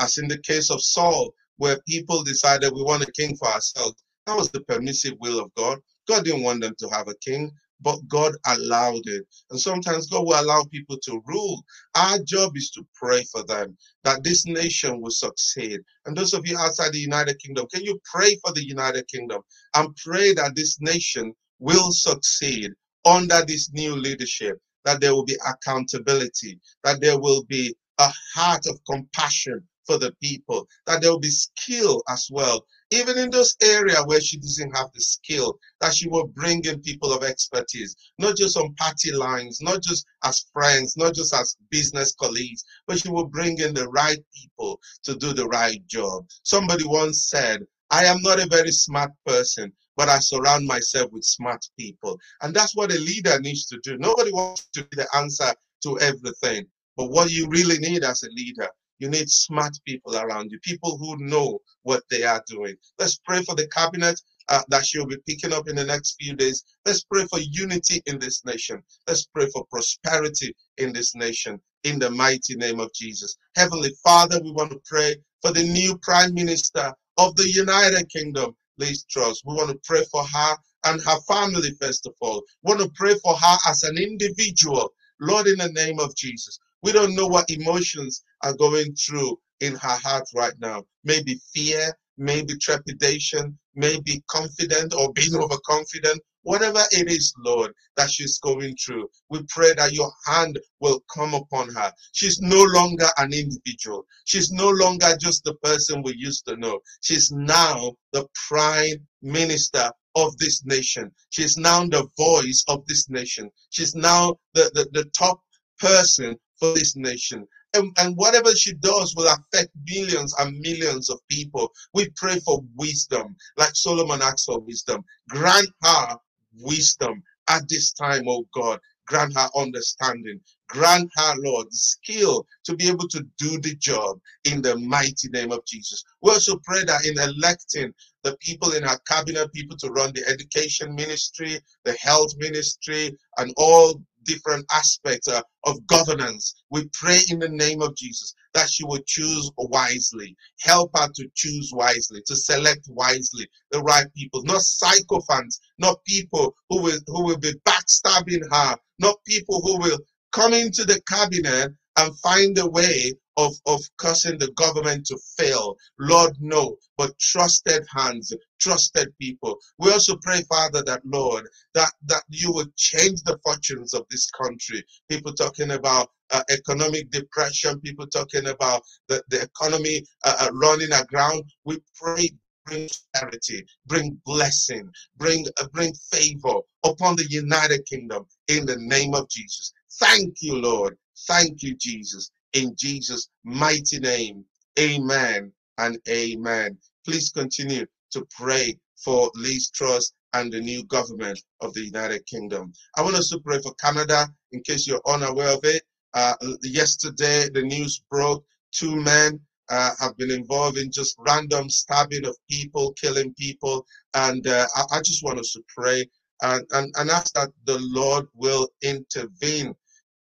as 0.00 0.18
in 0.18 0.28
the 0.28 0.38
case 0.38 0.70
of 0.70 0.82
Saul, 0.82 1.34
where 1.56 1.78
people 1.88 2.22
decided 2.22 2.72
we 2.72 2.82
want 2.82 3.02
a 3.02 3.12
king 3.12 3.36
for 3.36 3.48
ourselves. 3.48 3.96
That 4.26 4.36
was 4.36 4.50
the 4.50 4.60
permissive 4.60 5.14
will 5.18 5.40
of 5.40 5.52
God. 5.56 5.78
God 6.08 6.24
didn't 6.24 6.42
want 6.42 6.60
them 6.62 6.74
to 6.78 6.88
have 6.88 7.08
a 7.08 7.14
king 7.16 7.50
but 7.82 7.98
God 8.08 8.34
allowed 8.46 9.02
it. 9.06 9.26
And 9.50 9.60
sometimes 9.60 10.08
God 10.08 10.26
will 10.26 10.40
allow 10.40 10.64
people 10.70 10.98
to 11.04 11.22
rule. 11.26 11.62
Our 11.94 12.18
job 12.20 12.56
is 12.56 12.70
to 12.70 12.86
pray 12.94 13.24
for 13.24 13.44
them 13.44 13.76
that 14.04 14.24
this 14.24 14.46
nation 14.46 15.00
will 15.00 15.10
succeed. 15.10 15.80
And 16.06 16.16
those 16.16 16.34
of 16.34 16.46
you 16.46 16.56
outside 16.58 16.92
the 16.92 17.00
United 17.00 17.38
Kingdom, 17.40 17.66
can 17.72 17.84
you 17.84 18.00
pray 18.04 18.36
for 18.44 18.52
the 18.52 18.64
United 18.64 19.08
Kingdom 19.08 19.42
and 19.74 19.96
pray 19.96 20.34
that 20.34 20.56
this 20.56 20.80
nation 20.80 21.34
will 21.58 21.92
succeed 21.92 22.72
under 23.04 23.44
this 23.46 23.72
new 23.72 23.96
leadership? 23.96 24.58
That 24.84 25.00
there 25.00 25.14
will 25.14 25.24
be 25.24 25.36
accountability, 25.46 26.58
that 26.82 27.00
there 27.00 27.18
will 27.18 27.44
be 27.44 27.74
a 28.00 28.12
heart 28.34 28.66
of 28.66 28.80
compassion 28.90 29.62
for 29.92 29.98
the 29.98 30.12
people, 30.22 30.66
that 30.86 31.02
there 31.02 31.10
will 31.10 31.18
be 31.18 31.28
skill 31.28 32.02
as 32.08 32.28
well, 32.30 32.64
even 32.90 33.18
in 33.18 33.30
those 33.30 33.54
areas 33.62 34.02
where 34.06 34.20
she 34.20 34.38
doesn't 34.38 34.74
have 34.74 34.90
the 34.94 35.00
skill, 35.00 35.58
that 35.80 35.94
she 35.94 36.08
will 36.08 36.26
bring 36.28 36.64
in 36.64 36.80
people 36.80 37.12
of 37.12 37.22
expertise, 37.22 37.94
not 38.18 38.36
just 38.36 38.56
on 38.56 38.74
party 38.76 39.12
lines, 39.12 39.60
not 39.60 39.82
just 39.82 40.06
as 40.24 40.46
friends, 40.52 40.96
not 40.96 41.14
just 41.14 41.34
as 41.34 41.56
business 41.70 42.14
colleagues, 42.14 42.64
but 42.86 42.98
she 42.98 43.10
will 43.10 43.26
bring 43.26 43.58
in 43.58 43.74
the 43.74 43.86
right 43.88 44.18
people 44.34 44.80
to 45.04 45.14
do 45.16 45.34
the 45.34 45.46
right 45.48 45.86
job. 45.86 46.24
Somebody 46.42 46.84
once 46.86 47.28
said, 47.28 47.60
I 47.90 48.06
am 48.06 48.22
not 48.22 48.42
a 48.42 48.46
very 48.46 48.72
smart 48.72 49.10
person, 49.26 49.72
but 49.98 50.08
I 50.08 50.20
surround 50.20 50.66
myself 50.66 51.12
with 51.12 51.24
smart 51.24 51.62
people. 51.78 52.18
And 52.40 52.54
that's 52.54 52.74
what 52.74 52.92
a 52.92 52.98
leader 52.98 53.38
needs 53.40 53.66
to 53.66 53.78
do. 53.82 53.98
Nobody 53.98 54.32
wants 54.32 54.68
to 54.72 54.84
be 54.84 54.96
the 54.96 55.08
answer 55.14 55.52
to 55.82 55.98
everything. 56.00 56.66
But 56.96 57.10
what 57.10 57.30
you 57.30 57.46
really 57.48 57.78
need 57.78 58.04
as 58.04 58.22
a 58.22 58.30
leader 58.30 58.68
you 59.02 59.10
need 59.10 59.30
smart 59.30 59.74
people 59.86 60.16
around 60.16 60.52
you, 60.52 60.60
people 60.60 60.98
who 60.98 61.18
know 61.18 61.60
what 61.84 62.04
they 62.10 62.24
are 62.24 62.44
doing. 62.48 62.76
Let's 63.00 63.18
pray 63.26 63.42
for 63.44 63.56
the 63.56 63.68
cabinet 63.68 64.20
uh, 64.50 64.62
that 64.70 64.86
she'll 64.86 65.06
be 65.06 65.18
picking 65.28 65.52
up 65.54 65.68
in 65.68 65.76
the 65.76 65.84
next 65.84 66.16
few 66.20 66.36
days. 66.36 66.64
Let's 66.86 67.04
pray 67.04 67.26
for 67.30 67.40
unity 67.40 68.02
in 68.06 68.20
this 68.20 68.44
nation. 68.46 68.82
Let's 69.08 69.26
pray 69.26 69.48
for 69.54 69.66
prosperity 69.72 70.56
in 70.78 70.94
this 70.94 71.16
nation 71.16 71.60
in 71.84 71.98
the 72.00 72.10
mighty 72.10 72.56
name 72.56 72.80
of 72.80 72.92
Jesus. 72.94 73.36
Heavenly 73.56 73.90
Father, 74.04 74.40
we 74.44 74.52
want 74.52 74.72
to 74.72 74.80
pray 74.86 75.16
for 75.42 75.52
the 75.52 75.64
new 75.64 75.98
Prime 76.02 76.34
Minister 76.34 76.94
of 77.18 77.36
the 77.36 77.50
United 77.50 78.08
Kingdom, 78.10 78.56
Liz 78.78 79.04
Truss. 79.10 79.42
We 79.46 79.54
want 79.56 79.70
to 79.70 79.80
pray 79.84 80.04
for 80.12 80.24
her 80.24 80.56
and 80.86 81.02
her 81.02 81.20
family, 81.28 81.70
first 81.80 82.06
of 82.06 82.14
all. 82.22 82.42
We 82.64 82.74
want 82.74 82.82
to 82.82 82.92
pray 82.96 83.14
for 83.24 83.34
her 83.36 83.56
as 83.68 83.84
an 83.84 83.98
individual. 83.98 84.92
Lord, 85.20 85.48
in 85.48 85.58
the 85.58 85.70
name 85.70 86.00
of 86.00 86.16
Jesus, 86.16 86.58
we 86.82 86.92
don't 86.92 87.14
know 87.14 87.26
what 87.26 87.50
emotions 87.50 88.22
are 88.42 88.54
going 88.54 88.94
through 88.94 89.38
in 89.60 89.74
her 89.74 89.96
heart 89.96 90.24
right 90.34 90.54
now. 90.58 90.84
Maybe 91.04 91.40
fear, 91.54 91.96
maybe 92.18 92.54
trepidation, 92.58 93.58
maybe 93.74 94.22
confident 94.28 94.94
or 94.94 95.12
being 95.12 95.34
overconfident. 95.42 96.20
Whatever 96.44 96.80
it 96.90 97.08
is, 97.08 97.32
Lord, 97.38 97.72
that 97.96 98.10
she's 98.10 98.38
going 98.40 98.74
through, 98.74 99.08
we 99.30 99.44
pray 99.48 99.74
that 99.74 99.92
your 99.92 100.10
hand 100.26 100.58
will 100.80 101.00
come 101.14 101.34
upon 101.34 101.72
her. 101.72 101.92
She's 102.12 102.40
no 102.40 102.64
longer 102.64 103.06
an 103.18 103.32
individual. 103.32 104.04
She's 104.24 104.50
no 104.50 104.68
longer 104.68 105.16
just 105.20 105.44
the 105.44 105.54
person 105.62 106.02
we 106.02 106.14
used 106.16 106.44
to 106.48 106.56
know. 106.56 106.80
She's 107.00 107.30
now 107.30 107.94
the 108.12 108.26
prime 108.48 109.06
minister 109.22 109.88
of 110.16 110.36
this 110.38 110.64
nation. 110.64 111.12
She's 111.30 111.56
now 111.56 111.86
the 111.86 112.08
voice 112.18 112.64
of 112.66 112.84
this 112.86 113.08
nation. 113.08 113.48
She's 113.70 113.94
now 113.94 114.34
the, 114.54 114.68
the, 114.74 114.88
the 114.92 115.04
top 115.16 115.40
person 115.78 116.36
for 116.62 116.72
this 116.74 116.94
nation. 116.96 117.46
And, 117.74 117.90
and, 117.98 118.16
whatever 118.16 118.54
she 118.54 118.74
does 118.74 119.14
will 119.16 119.28
affect 119.28 119.70
millions 119.86 120.34
and 120.38 120.58
millions 120.60 121.10
of 121.10 121.18
people. 121.28 121.72
We 121.94 122.08
pray 122.16 122.38
for 122.40 122.62
wisdom, 122.76 123.34
like 123.56 123.74
Solomon 123.74 124.22
asked 124.22 124.46
for 124.46 124.60
wisdom. 124.60 125.02
Grant 125.28 125.68
her 125.82 126.16
wisdom 126.60 127.22
at 127.48 127.68
this 127.68 127.92
time, 127.92 128.24
oh 128.28 128.46
God. 128.54 128.78
Grant 129.08 129.34
her 129.34 129.48
understanding. 129.56 130.38
Grant 130.68 131.10
her, 131.16 131.34
Lord, 131.38 131.72
skill 131.72 132.46
to 132.64 132.76
be 132.76 132.88
able 132.88 133.08
to 133.08 133.26
do 133.38 133.58
the 133.58 133.74
job 133.76 134.20
in 134.44 134.62
the 134.62 134.78
mighty 134.78 135.28
name 135.30 135.50
of 135.50 135.64
Jesus. 135.66 136.04
We 136.22 136.30
also 136.30 136.60
pray 136.64 136.84
that 136.84 137.04
in 137.04 137.18
electing 137.18 137.92
the 138.22 138.36
people 138.40 138.72
in 138.72 138.84
our 138.84 138.98
cabinet, 139.08 139.52
people 139.52 139.76
to 139.78 139.90
run 139.90 140.12
the 140.14 140.26
education 140.28 140.94
ministry, 140.94 141.58
the 141.84 141.94
health 141.94 142.32
ministry, 142.38 143.16
and 143.38 143.52
all 143.56 144.00
different 144.24 144.66
aspects 144.72 145.28
uh, 145.28 145.42
of 145.64 145.86
governance. 145.86 146.54
We 146.70 146.88
pray 146.92 147.20
in 147.30 147.38
the 147.38 147.48
name 147.48 147.82
of 147.82 147.96
Jesus 147.96 148.34
that 148.54 148.68
she 148.70 148.84
will 148.84 149.00
choose 149.06 149.50
wisely. 149.58 150.36
Help 150.60 150.90
her 150.96 151.08
to 151.14 151.28
choose 151.34 151.70
wisely, 151.74 152.22
to 152.26 152.36
select 152.36 152.86
wisely 152.88 153.48
the 153.70 153.80
right 153.82 154.06
people, 154.16 154.42
not 154.44 154.62
sycophants, 154.62 155.60
not 155.78 156.04
people 156.04 156.54
who 156.70 156.82
will 156.82 156.98
who 157.06 157.24
will 157.24 157.38
be 157.38 157.52
backstabbing 157.66 158.42
her, 158.50 158.76
not 158.98 159.16
people 159.26 159.60
who 159.62 159.78
will 159.78 159.98
come 160.32 160.52
into 160.54 160.84
the 160.84 161.00
cabinet 161.08 161.72
and 161.96 162.18
find 162.20 162.58
a 162.58 162.66
way 162.66 163.12
of, 163.36 163.54
of 163.66 163.80
causing 163.98 164.38
the 164.38 164.50
government 164.52 165.06
to 165.06 165.18
fail. 165.36 165.76
Lord, 165.98 166.36
no, 166.40 166.76
but 166.98 167.18
trusted 167.18 167.84
hands, 167.94 168.32
trusted 168.60 169.12
people. 169.20 169.58
We 169.78 169.90
also 169.90 170.16
pray, 170.22 170.42
Father, 170.48 170.82
that 170.84 171.02
Lord, 171.04 171.46
that, 171.74 171.92
that 172.06 172.24
you 172.28 172.52
would 172.52 172.74
change 172.76 173.22
the 173.22 173.38
fortunes 173.44 173.94
of 173.94 174.06
this 174.10 174.30
country. 174.30 174.84
People 175.08 175.32
talking 175.32 175.72
about 175.72 176.10
uh, 176.30 176.42
economic 176.50 177.10
depression, 177.10 177.80
people 177.80 178.06
talking 178.06 178.48
about 178.48 178.82
the, 179.08 179.22
the 179.28 179.42
economy 179.42 180.04
uh, 180.24 180.36
uh 180.40 180.50
running 180.52 180.92
aground. 180.92 181.44
We 181.64 181.78
pray 181.94 182.30
bring 182.64 182.88
charity, 183.16 183.64
bring 183.86 184.18
blessing, 184.24 184.88
bring 185.16 185.46
uh, 185.60 185.66
bring 185.72 185.92
favor 186.10 186.60
upon 186.84 187.16
the 187.16 187.26
United 187.28 187.84
Kingdom 187.86 188.24
in 188.48 188.66
the 188.66 188.76
name 188.76 189.14
of 189.14 189.28
Jesus. 189.28 189.72
Thank 190.00 190.42
you, 190.42 190.56
Lord. 190.56 190.96
Thank 191.26 191.62
you, 191.62 191.74
Jesus. 191.76 192.30
In 192.54 192.74
Jesus' 192.76 193.28
mighty 193.44 193.98
name, 193.98 194.44
amen 194.78 195.52
and 195.78 195.98
amen. 196.08 196.78
Please 197.04 197.30
continue 197.30 197.86
to 198.12 198.26
pray 198.30 198.76
for 198.96 199.30
Liz 199.34 199.70
Truss 199.70 200.12
and 200.34 200.52
the 200.52 200.60
new 200.60 200.84
government 200.84 201.42
of 201.60 201.74
the 201.74 201.84
United 201.84 202.24
Kingdom. 202.26 202.72
I 202.96 203.02
want 203.02 203.16
us 203.16 203.28
to 203.30 203.40
pray 203.40 203.60
for 203.62 203.74
Canada 203.74 204.28
in 204.52 204.62
case 204.62 204.86
you're 204.86 205.02
unaware 205.06 205.52
of 205.52 205.60
it. 205.64 205.82
Uh, 206.14 206.34
yesterday, 206.62 207.48
the 207.52 207.62
news 207.62 208.02
broke 208.10 208.44
two 208.72 208.96
men 208.96 209.40
uh, 209.70 209.90
have 210.00 210.16
been 210.16 210.30
involved 210.30 210.76
in 210.78 210.90
just 210.90 211.16
random 211.18 211.68
stabbing 211.70 212.26
of 212.26 212.36
people, 212.50 212.92
killing 213.00 213.32
people. 213.34 213.86
And 214.14 214.46
uh, 214.46 214.66
I, 214.76 214.96
I, 214.96 214.98
just 215.00 215.24
want 215.24 215.38
us 215.38 215.52
to 215.52 215.62
pray 215.68 216.06
and, 216.42 216.64
and, 216.72 216.92
and 216.98 217.10
ask 217.10 217.32
that 217.34 217.50
the 217.64 217.78
Lord 217.80 218.26
will 218.34 218.68
intervene. 218.82 219.74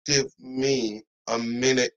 Give 0.06 0.26
me 0.40 1.02
a 1.28 1.38
minute 1.38 1.92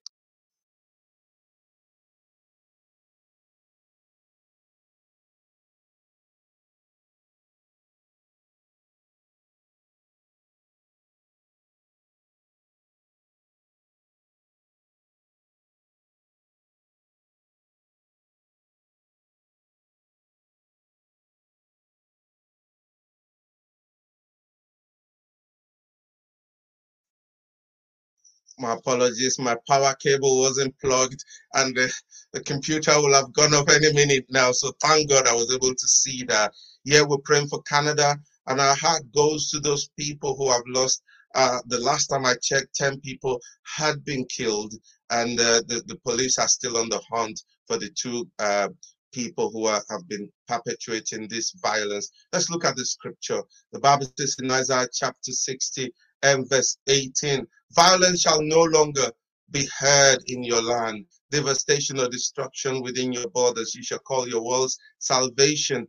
my 28.60 28.74
apologies 28.74 29.40
my 29.40 29.56
power 29.68 29.94
cable 30.02 30.40
wasn't 30.40 30.78
plugged 30.80 31.24
and 31.56 31.76
the, 31.76 31.92
the 32.34 32.42
computer 32.42 32.92
will 33.02 33.14
have 33.14 33.32
gone 33.34 33.54
off 33.54 33.70
any 33.70 33.92
minute 33.94 34.26
now 34.30 34.52
so 34.52 34.72
thank 34.82 35.10
god 35.10 35.28
i 35.28 35.34
was 35.34 35.54
able 35.54 35.74
to 35.74 35.88
see 35.88 36.24
that. 36.26 36.54
Yeah 36.84 37.04
we're 37.04 37.18
praying 37.20 37.48
for 37.48 37.62
canada 37.64 38.18
and 38.48 38.60
our 38.60 38.76
heart 38.76 39.04
goes 39.16 39.50
to 39.52 39.60
those 39.60 39.90
people 39.98 40.36
who 40.36 40.50
have 40.52 40.64
lost 40.68 41.02
uh, 41.36 41.60
the 41.68 41.80
last 41.80 42.08
time 42.08 42.26
i 42.26 42.36
checked 42.42 42.76
10 42.76 43.00
people 43.02 43.40
had 43.64 44.04
been 44.04 44.26
killed 44.26 44.74
and 45.12 45.40
uh, 45.40 45.62
the, 45.68 45.82
the 45.88 45.98
police 46.06 46.38
are 46.38 46.48
still 46.48 46.78
on 46.78 46.90
the 46.90 47.02
hunt 47.12 47.40
for 47.68 47.78
the 47.78 47.90
two 47.92 48.28
uh, 48.40 48.68
people 49.12 49.50
who 49.52 49.66
are, 49.66 49.82
have 49.90 50.08
been 50.08 50.30
perpetuating 50.48 51.28
this 51.28 51.52
violence. 51.62 52.12
Let's 52.32 52.50
look 52.50 52.66
at 52.66 52.76
the 52.76 52.86
scripture. 52.86 53.42
The 53.72 53.80
bible 53.80 54.08
says 54.18 54.36
in 54.40 54.52
isaiah 54.52 54.88
chapter 54.94 55.32
60 55.32 55.92
and 56.24 56.50
verse 56.50 56.78
18 56.88 57.46
Violence 57.74 58.22
shall 58.22 58.42
no 58.42 58.64
longer 58.64 59.12
be 59.52 59.68
heard 59.78 60.18
in 60.28 60.44
your 60.44 60.62
land. 60.62 61.06
Devastation 61.32 62.00
or 62.00 62.10
destruction 62.10 62.82
within 62.82 63.14
your 63.14 63.30
borders. 63.30 63.76
You 63.76 63.84
shall 63.84 64.00
call 64.00 64.28
your 64.28 64.42
walls 64.42 64.78
salvation 64.98 65.88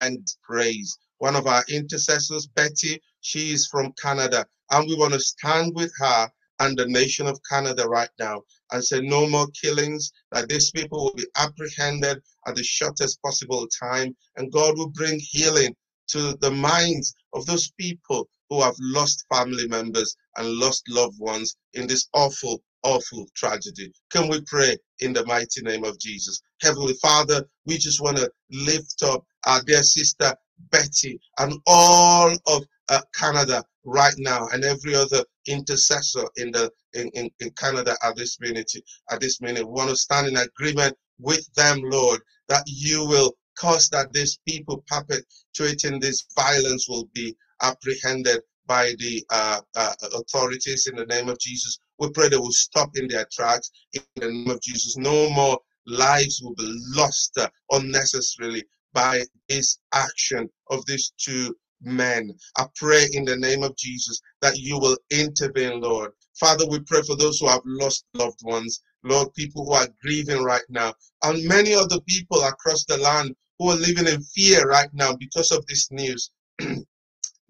and 0.00 0.26
praise. 0.42 0.96
One 1.18 1.36
of 1.36 1.46
our 1.46 1.64
intercessors, 1.68 2.46
Betty, 2.46 3.00
she 3.20 3.52
is 3.52 3.66
from 3.66 3.92
Canada, 4.00 4.46
and 4.70 4.88
we 4.88 4.96
want 4.96 5.12
to 5.14 5.20
stand 5.20 5.74
with 5.74 5.92
her 5.98 6.30
and 6.60 6.76
the 6.76 6.86
nation 6.86 7.26
of 7.26 7.40
Canada 7.48 7.88
right 7.88 8.10
now 8.20 8.42
and 8.70 8.84
say 8.84 9.00
no 9.00 9.28
more 9.28 9.48
killings, 9.48 10.12
that 10.30 10.48
these 10.48 10.70
people 10.70 11.04
will 11.04 11.14
be 11.14 11.26
apprehended 11.36 12.22
at 12.46 12.54
the 12.54 12.62
shortest 12.62 13.20
possible 13.22 13.66
time, 13.80 14.14
and 14.36 14.52
God 14.52 14.78
will 14.78 14.90
bring 14.90 15.18
healing 15.20 15.74
to 16.08 16.36
the 16.40 16.50
minds 16.50 17.14
of 17.32 17.46
those 17.46 17.70
people 17.72 18.28
who 18.52 18.62
have 18.62 18.74
lost 18.80 19.24
family 19.32 19.66
members 19.66 20.14
and 20.36 20.46
lost 20.46 20.82
loved 20.86 21.18
ones 21.18 21.56
in 21.72 21.86
this 21.86 22.08
awful, 22.12 22.62
awful 22.82 23.26
tragedy. 23.34 23.90
Can 24.10 24.28
we 24.28 24.42
pray 24.42 24.76
in 25.00 25.14
the 25.14 25.24
mighty 25.24 25.62
name 25.62 25.84
of 25.84 25.98
Jesus? 25.98 26.42
Heavenly 26.60 26.92
Father, 27.00 27.46
we 27.64 27.78
just 27.78 28.02
want 28.02 28.18
to 28.18 28.30
lift 28.50 29.02
up 29.04 29.24
our 29.46 29.62
dear 29.62 29.82
sister 29.82 30.34
Betty 30.70 31.18
and 31.38 31.54
all 31.66 32.36
of 32.46 32.62
uh, 32.90 33.00
Canada 33.14 33.64
right 33.86 34.14
now 34.18 34.46
and 34.52 34.64
every 34.64 34.94
other 34.94 35.24
intercessor 35.48 36.24
in 36.36 36.50
the 36.52 36.70
in, 36.92 37.08
in, 37.14 37.30
in 37.40 37.50
Canada 37.52 37.96
at 38.04 38.16
this 38.16 38.38
minute 38.38 38.70
at 39.10 39.20
this 39.20 39.40
minute. 39.40 39.66
We 39.66 39.72
want 39.72 39.88
to 39.88 39.96
stand 39.96 40.28
in 40.28 40.36
agreement 40.36 40.94
with 41.18 41.50
them, 41.54 41.80
Lord, 41.84 42.20
that 42.48 42.64
you 42.66 43.06
will 43.06 43.32
cause 43.58 43.88
that 43.90 44.12
these 44.12 44.38
people 44.46 44.84
perpetuating 44.86 46.00
this 46.00 46.26
violence 46.36 46.86
will 46.86 47.08
be 47.14 47.34
apprehended 47.62 48.40
by 48.66 48.92
the 48.98 49.24
uh, 49.30 49.60
uh, 49.74 49.94
authorities 50.14 50.86
in 50.86 50.96
the 50.96 51.06
name 51.06 51.28
of 51.28 51.38
Jesus. 51.38 51.78
We 51.98 52.10
pray 52.10 52.28
they 52.28 52.36
will 52.36 52.52
stop 52.52 52.90
in 52.96 53.08
their 53.08 53.26
tracks 53.32 53.70
in 53.94 54.02
the 54.16 54.28
name 54.28 54.50
of 54.50 54.60
Jesus. 54.60 54.96
No 54.96 55.30
more 55.30 55.58
lives 55.86 56.40
will 56.42 56.54
be 56.54 56.72
lost 56.94 57.36
uh, 57.38 57.48
unnecessarily 57.70 58.64
by 58.92 59.22
this 59.48 59.78
action 59.92 60.48
of 60.70 60.84
these 60.86 61.12
two 61.18 61.54
men. 61.82 62.32
I 62.56 62.66
pray 62.76 63.08
in 63.12 63.24
the 63.24 63.36
name 63.36 63.62
of 63.62 63.76
Jesus 63.76 64.20
that 64.40 64.58
you 64.58 64.78
will 64.78 64.96
intervene, 65.10 65.80
Lord. 65.80 66.12
Father, 66.38 66.66
we 66.68 66.80
pray 66.80 67.02
for 67.02 67.16
those 67.16 67.38
who 67.38 67.48
have 67.48 67.62
lost 67.64 68.04
loved 68.14 68.40
ones, 68.42 68.82
Lord, 69.04 69.34
people 69.34 69.64
who 69.64 69.72
are 69.72 69.88
grieving 70.00 70.42
right 70.42 70.64
now, 70.68 70.94
and 71.24 71.46
many 71.46 71.74
other 71.74 72.00
people 72.08 72.42
across 72.42 72.84
the 72.84 72.96
land 72.96 73.34
who 73.58 73.70
are 73.70 73.76
living 73.76 74.06
in 74.06 74.22
fear 74.22 74.64
right 74.66 74.88
now 74.92 75.14
because 75.14 75.50
of 75.50 75.66
this 75.66 75.90
news. 75.90 76.30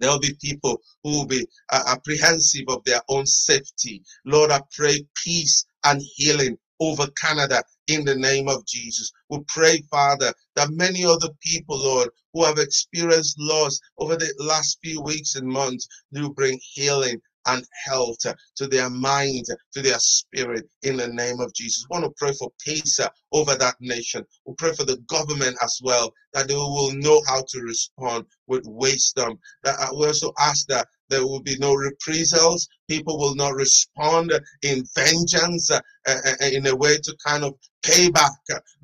There 0.02 0.10
will 0.12 0.20
be 0.20 0.36
people 0.42 0.82
who 1.04 1.12
will 1.20 1.26
be 1.26 1.48
uh, 1.72 1.84
apprehensive 1.88 2.66
of 2.68 2.84
their 2.84 3.02
own 3.10 3.26
safety. 3.26 4.04
Lord, 4.26 4.52
I 4.52 4.62
pray 4.76 5.06
peace 5.24 5.66
and 5.84 6.02
healing 6.16 6.58
over 6.80 7.08
Canada 7.22 7.64
in 7.88 8.04
the 8.06 8.16
name 8.16 8.48
of 8.48 8.66
Jesus. 8.66 9.12
We 9.30 9.40
pray, 9.48 9.82
Father, 9.90 10.34
that 10.56 10.70
many 10.72 11.06
other 11.06 11.30
people, 11.42 11.78
Lord, 11.78 12.10
who 12.34 12.44
have 12.44 12.58
experienced 12.58 13.36
loss 13.40 13.80
over 13.98 14.16
the 14.16 14.34
last 14.40 14.78
few 14.84 15.02
weeks 15.02 15.36
and 15.36 15.48
months, 15.48 15.88
you 16.12 16.32
bring 16.34 16.60
healing 16.74 17.22
and 17.46 17.64
health 17.84 18.18
to 18.56 18.66
their 18.66 18.90
mind, 18.90 19.46
to 19.72 19.82
their 19.82 19.98
spirit 19.98 20.68
in 20.82 20.96
the 20.96 21.08
name 21.08 21.40
of 21.40 21.52
Jesus. 21.54 21.84
We 21.88 21.94
want 21.94 22.04
to 22.04 22.14
pray 22.16 22.32
for 22.32 22.50
peace 22.64 22.98
over 23.32 23.54
that 23.54 23.76
nation. 23.80 24.24
We 24.46 24.54
pray 24.54 24.72
for 24.72 24.84
the 24.84 24.98
government 25.08 25.56
as 25.62 25.80
well, 25.82 26.12
that 26.32 26.48
they 26.48 26.54
will 26.54 26.92
know 26.92 27.20
how 27.26 27.44
to 27.48 27.60
respond 27.60 28.26
with 28.46 28.64
wisdom. 28.66 29.38
That 29.64 29.78
uh, 29.80 29.94
we 29.96 30.06
also 30.06 30.32
ask 30.38 30.66
that 30.68 30.88
there 31.08 31.26
will 31.26 31.42
be 31.42 31.56
no 31.58 31.74
reprisals. 31.74 32.68
People 32.88 33.18
will 33.18 33.34
not 33.34 33.54
respond 33.54 34.32
in 34.62 34.84
vengeance 34.94 35.70
uh, 35.70 35.80
uh, 36.06 36.14
uh 36.40 36.46
in 36.52 36.66
a 36.66 36.76
way 36.76 36.96
to 36.96 37.16
kind 37.24 37.44
of 37.44 37.54
pay 37.82 38.10
back. 38.10 38.32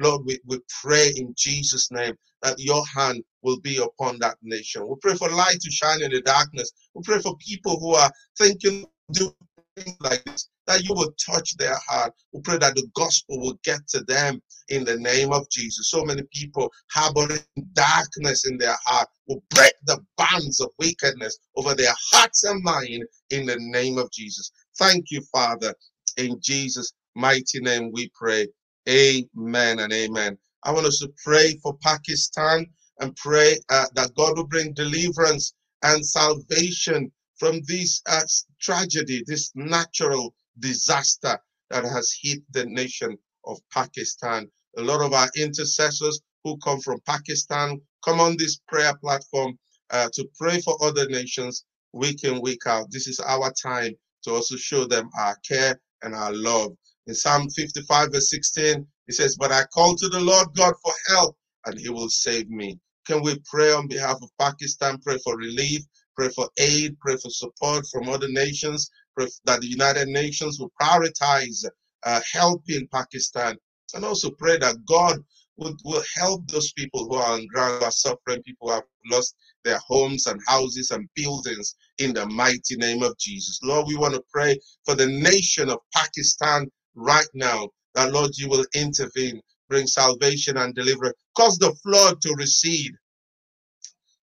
Lord, 0.01 0.23
we, 0.27 0.39
we 0.47 0.59
pray 0.83 1.13
in 1.17 1.35
Jesus' 1.37 1.91
name 1.91 2.15
that 2.43 2.59
your 2.59 2.85
hand 2.87 3.23
will 3.43 3.61
be 3.61 3.79
upon 3.79 4.19
that 4.21 4.37
nation. 4.43 4.87
We 4.89 4.95
pray 5.01 5.15
for 5.15 5.31
light 5.31 5.61
to 5.61 5.71
shine 5.71 6.03
in 6.03 6.13
the 6.13 6.23
darkness. 6.23 6.73
We 6.95 7.03
pray 7.05 7.21
for 7.21 7.37
people 7.39 7.79
who 7.81 7.95
are 7.95 8.11
thinking, 8.39 8.87
do 9.13 9.33
things 9.77 9.97
like 10.01 10.25
this, 10.25 10.49
that 10.67 10.83
you 10.83 10.95
will 10.95 11.13
touch 11.25 11.57
their 11.57 11.77
heart. 11.89 12.13
We 12.33 12.41
pray 12.43 12.59
that 12.59 12.75
the 12.75 12.87
gospel 12.95 13.41
will 13.41 13.59
get 13.65 13.87
to 13.89 14.05
them 14.05 14.43
in 14.69 14.85
the 14.85 14.99
name 14.99 15.33
of 15.33 15.49
Jesus. 15.51 15.91
So 15.91 16.05
many 16.05 16.23
people 16.33 16.71
harboring 16.93 17.41
darkness 17.73 18.47
in 18.47 18.59
their 18.59 18.77
heart 18.85 19.09
will 19.29 19.43
break 19.51 19.73
the 19.87 20.01
bands 20.17 20.61
of 20.61 20.71
wickedness 20.79 21.39
over 21.57 21.75
their 21.75 21.95
hearts 22.13 22.45
and 22.45 22.63
mind 22.63 23.05
in 23.31 23.47
the 23.47 23.57
name 23.59 23.99
of 23.99 24.11
Jesus. 24.13 24.51
Thank 24.79 25.07
you, 25.11 25.23
Father. 25.33 25.75
In 26.17 26.39
Jesus' 26.43 26.93
mighty 27.15 27.61
name 27.61 27.91
we 27.93 28.11
pray. 28.15 28.47
Amen 28.89 29.81
and 29.81 29.93
amen. 29.93 30.39
I 30.65 30.73
want 30.73 30.87
us 30.87 30.99
to 30.99 31.13
pray 31.25 31.57
for 31.63 31.77
Pakistan 31.79 32.67
and 33.01 33.15
pray 33.17 33.59
uh, 33.71 33.87
that 33.95 34.15
God 34.17 34.37
will 34.37 34.47
bring 34.47 34.73
deliverance 34.75 35.55
and 35.83 36.05
salvation 36.05 37.13
from 37.39 37.61
this 37.67 38.03
uh, 38.09 38.23
tragedy, 38.61 39.23
this 39.27 39.53
natural 39.55 40.35
disaster 40.59 41.39
that 41.71 41.85
has 41.85 42.13
hit 42.21 42.41
the 42.53 42.67
nation 42.67 43.17
of 43.45 43.59
Pakistan. 43.73 44.51
A 44.77 44.83
lot 44.83 45.01
of 45.01 45.13
our 45.13 45.31
intercessors 45.37 46.21
who 46.45 46.57
come 46.59 46.81
from 46.81 47.01
Pakistan 47.07 47.81
come 48.05 48.21
on 48.21 48.37
this 48.37 48.59
prayer 48.69 48.95
platform 49.01 49.59
uh, 49.91 50.09
to 50.15 50.29
pray 50.39 50.61
for 50.61 50.77
other 50.83 51.09
nations 51.09 51.65
week 51.93 52.25
in, 52.25 52.41
week 52.41 52.67
out. 52.67 52.91
This 52.91 53.07
is 53.07 53.21
our 53.21 53.53
time 53.53 53.93
to 54.25 54.33
also 54.33 54.57
show 54.57 54.87
them 54.87 55.09
our 55.19 55.37
care 55.49 55.79
and 56.03 56.15
our 56.15 56.33
love. 56.35 56.73
In 57.07 57.15
Psalm 57.15 57.49
55, 57.51 58.13
verse 58.13 58.31
16, 58.31 58.87
he 59.09 59.15
says, 59.15 59.37
But 59.37 59.51
I 59.51 59.65
call 59.73 59.97
to 59.97 60.09
the 60.09 60.21
Lord 60.21 60.49
God 60.55 60.75
for 60.85 60.93
help, 61.09 61.37
and 61.67 61.79
he 61.79 61.89
will 61.89 62.11
save 62.11 62.49
me. 62.51 62.79
Can 63.07 63.23
we 63.23 63.41
pray 63.51 63.73
on 63.73 63.89
behalf 63.89 64.19
of 64.23 64.31
Pakistan, 64.39 64.99
pray 64.99 65.17
for 65.25 65.37
relief, 65.37 65.83
pray 66.15 66.29
for 66.29 66.49
aid, 66.59 66.99
pray 67.01 67.17
for 67.17 67.31
support 67.31 67.87
from 67.91 68.11
other 68.11 68.29
nations, 68.29 68.91
pray 69.17 69.27
that 69.47 69.63
the 69.63 69.67
United 69.67 70.09
Nations 70.09 70.61
will 70.61 70.71
prioritize 70.81 71.65
uh, 72.05 72.21
helping 72.31 72.87
Pakistan, 72.89 73.57
and 73.95 74.05
also 74.05 74.31
pray 74.31 74.59
that 74.59 74.77
God 74.87 75.17
will, 75.57 75.75
will 75.87 76.05
help 76.15 76.47
those 76.49 76.71
people 76.75 77.09
who 77.09 77.15
are 77.15 77.33
on 77.33 77.47
ground, 77.47 77.79
who 77.79 77.87
are 77.87 77.91
suffering, 77.91 78.43
people 78.43 78.69
who 78.69 78.75
have 78.75 78.85
lost 79.11 79.35
their 79.65 79.79
homes 79.87 80.27
and 80.27 80.39
houses 80.47 80.91
and 80.91 81.09
buildings 81.15 81.77
in 81.97 82.13
the 82.13 82.27
mighty 82.27 82.77
name 82.77 83.03
of 83.03 83.17
Jesus. 83.17 83.59
Lord, 83.63 83.87
we 83.89 83.97
want 83.97 84.15
to 84.15 84.23
pray 84.31 84.59
for 84.85 84.95
the 84.95 85.07
nation 85.07 85.71
of 85.71 85.79
Pakistan 85.95 86.71
right 86.95 87.29
now 87.33 87.71
that, 87.95 88.13
Lord, 88.13 88.33
you 88.37 88.49
will 88.49 88.67
intervene, 88.75 89.41
bring 89.69 89.87
salvation 89.87 90.57
and 90.59 90.75
deliverance, 90.75 91.17
cause 91.37 91.59
the 91.59 91.75
flood 91.83 92.21
to 92.23 92.35
recede 92.37 92.93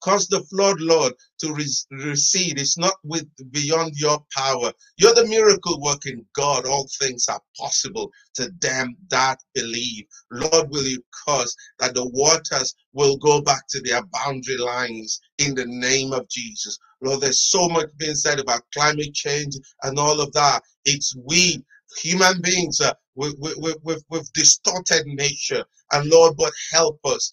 Cause 0.03 0.29
the 0.29 0.43
flood, 0.45 0.81
Lord, 0.81 1.15
to 1.41 1.55
re 1.55 1.67
recede. 1.91 2.61
It's 2.61 2.79
not 2.79 2.95
with 3.05 3.27
beyond 3.53 3.95
your 3.97 4.25
power. 4.37 4.73
You're 4.99 5.15
the 5.15 5.27
miracle 5.27 5.83
working 5.83 6.25
God. 6.35 6.67
All 6.67 6.89
things 7.01 7.27
are 7.29 7.43
possible 7.59 8.13
to 8.37 8.51
them 8.61 8.97
that 9.11 9.41
believe. 9.55 10.07
Lord, 10.31 10.71
will 10.71 10.87
you 10.87 11.05
cause 11.27 11.57
that 11.81 11.95
the 11.97 12.09
waters 12.11 12.77
will 12.95 13.19
go 13.19 13.43
back 13.43 13.67
to 13.71 13.83
their 13.83 14.03
boundary 14.13 14.59
lines 14.59 15.21
in 15.39 15.57
the 15.57 15.67
name 15.67 16.15
of 16.15 16.29
Jesus. 16.31 16.79
Lord, 17.03 17.23
there's 17.23 17.51
so 17.51 17.69
much 17.69 17.91
being 17.99 18.15
said 18.15 18.41
about 18.41 18.63
climate 18.75 19.15
change 19.15 19.57
and 19.83 19.99
all 19.99 20.23
of 20.23 20.33
that. 20.35 20.63
It's 20.87 21.17
we 21.17 21.65
human 22.03 22.41
beings 22.43 22.81
uh, 22.81 22.95
with, 23.21 23.35
with, 23.39 23.77
with, 23.85 24.03
with 24.09 24.33
distorted 24.33 25.05
nature. 25.07 25.63
And 25.93 26.09
Lord, 26.09 26.37
but 26.39 26.53
help 26.73 26.99
us 27.05 27.31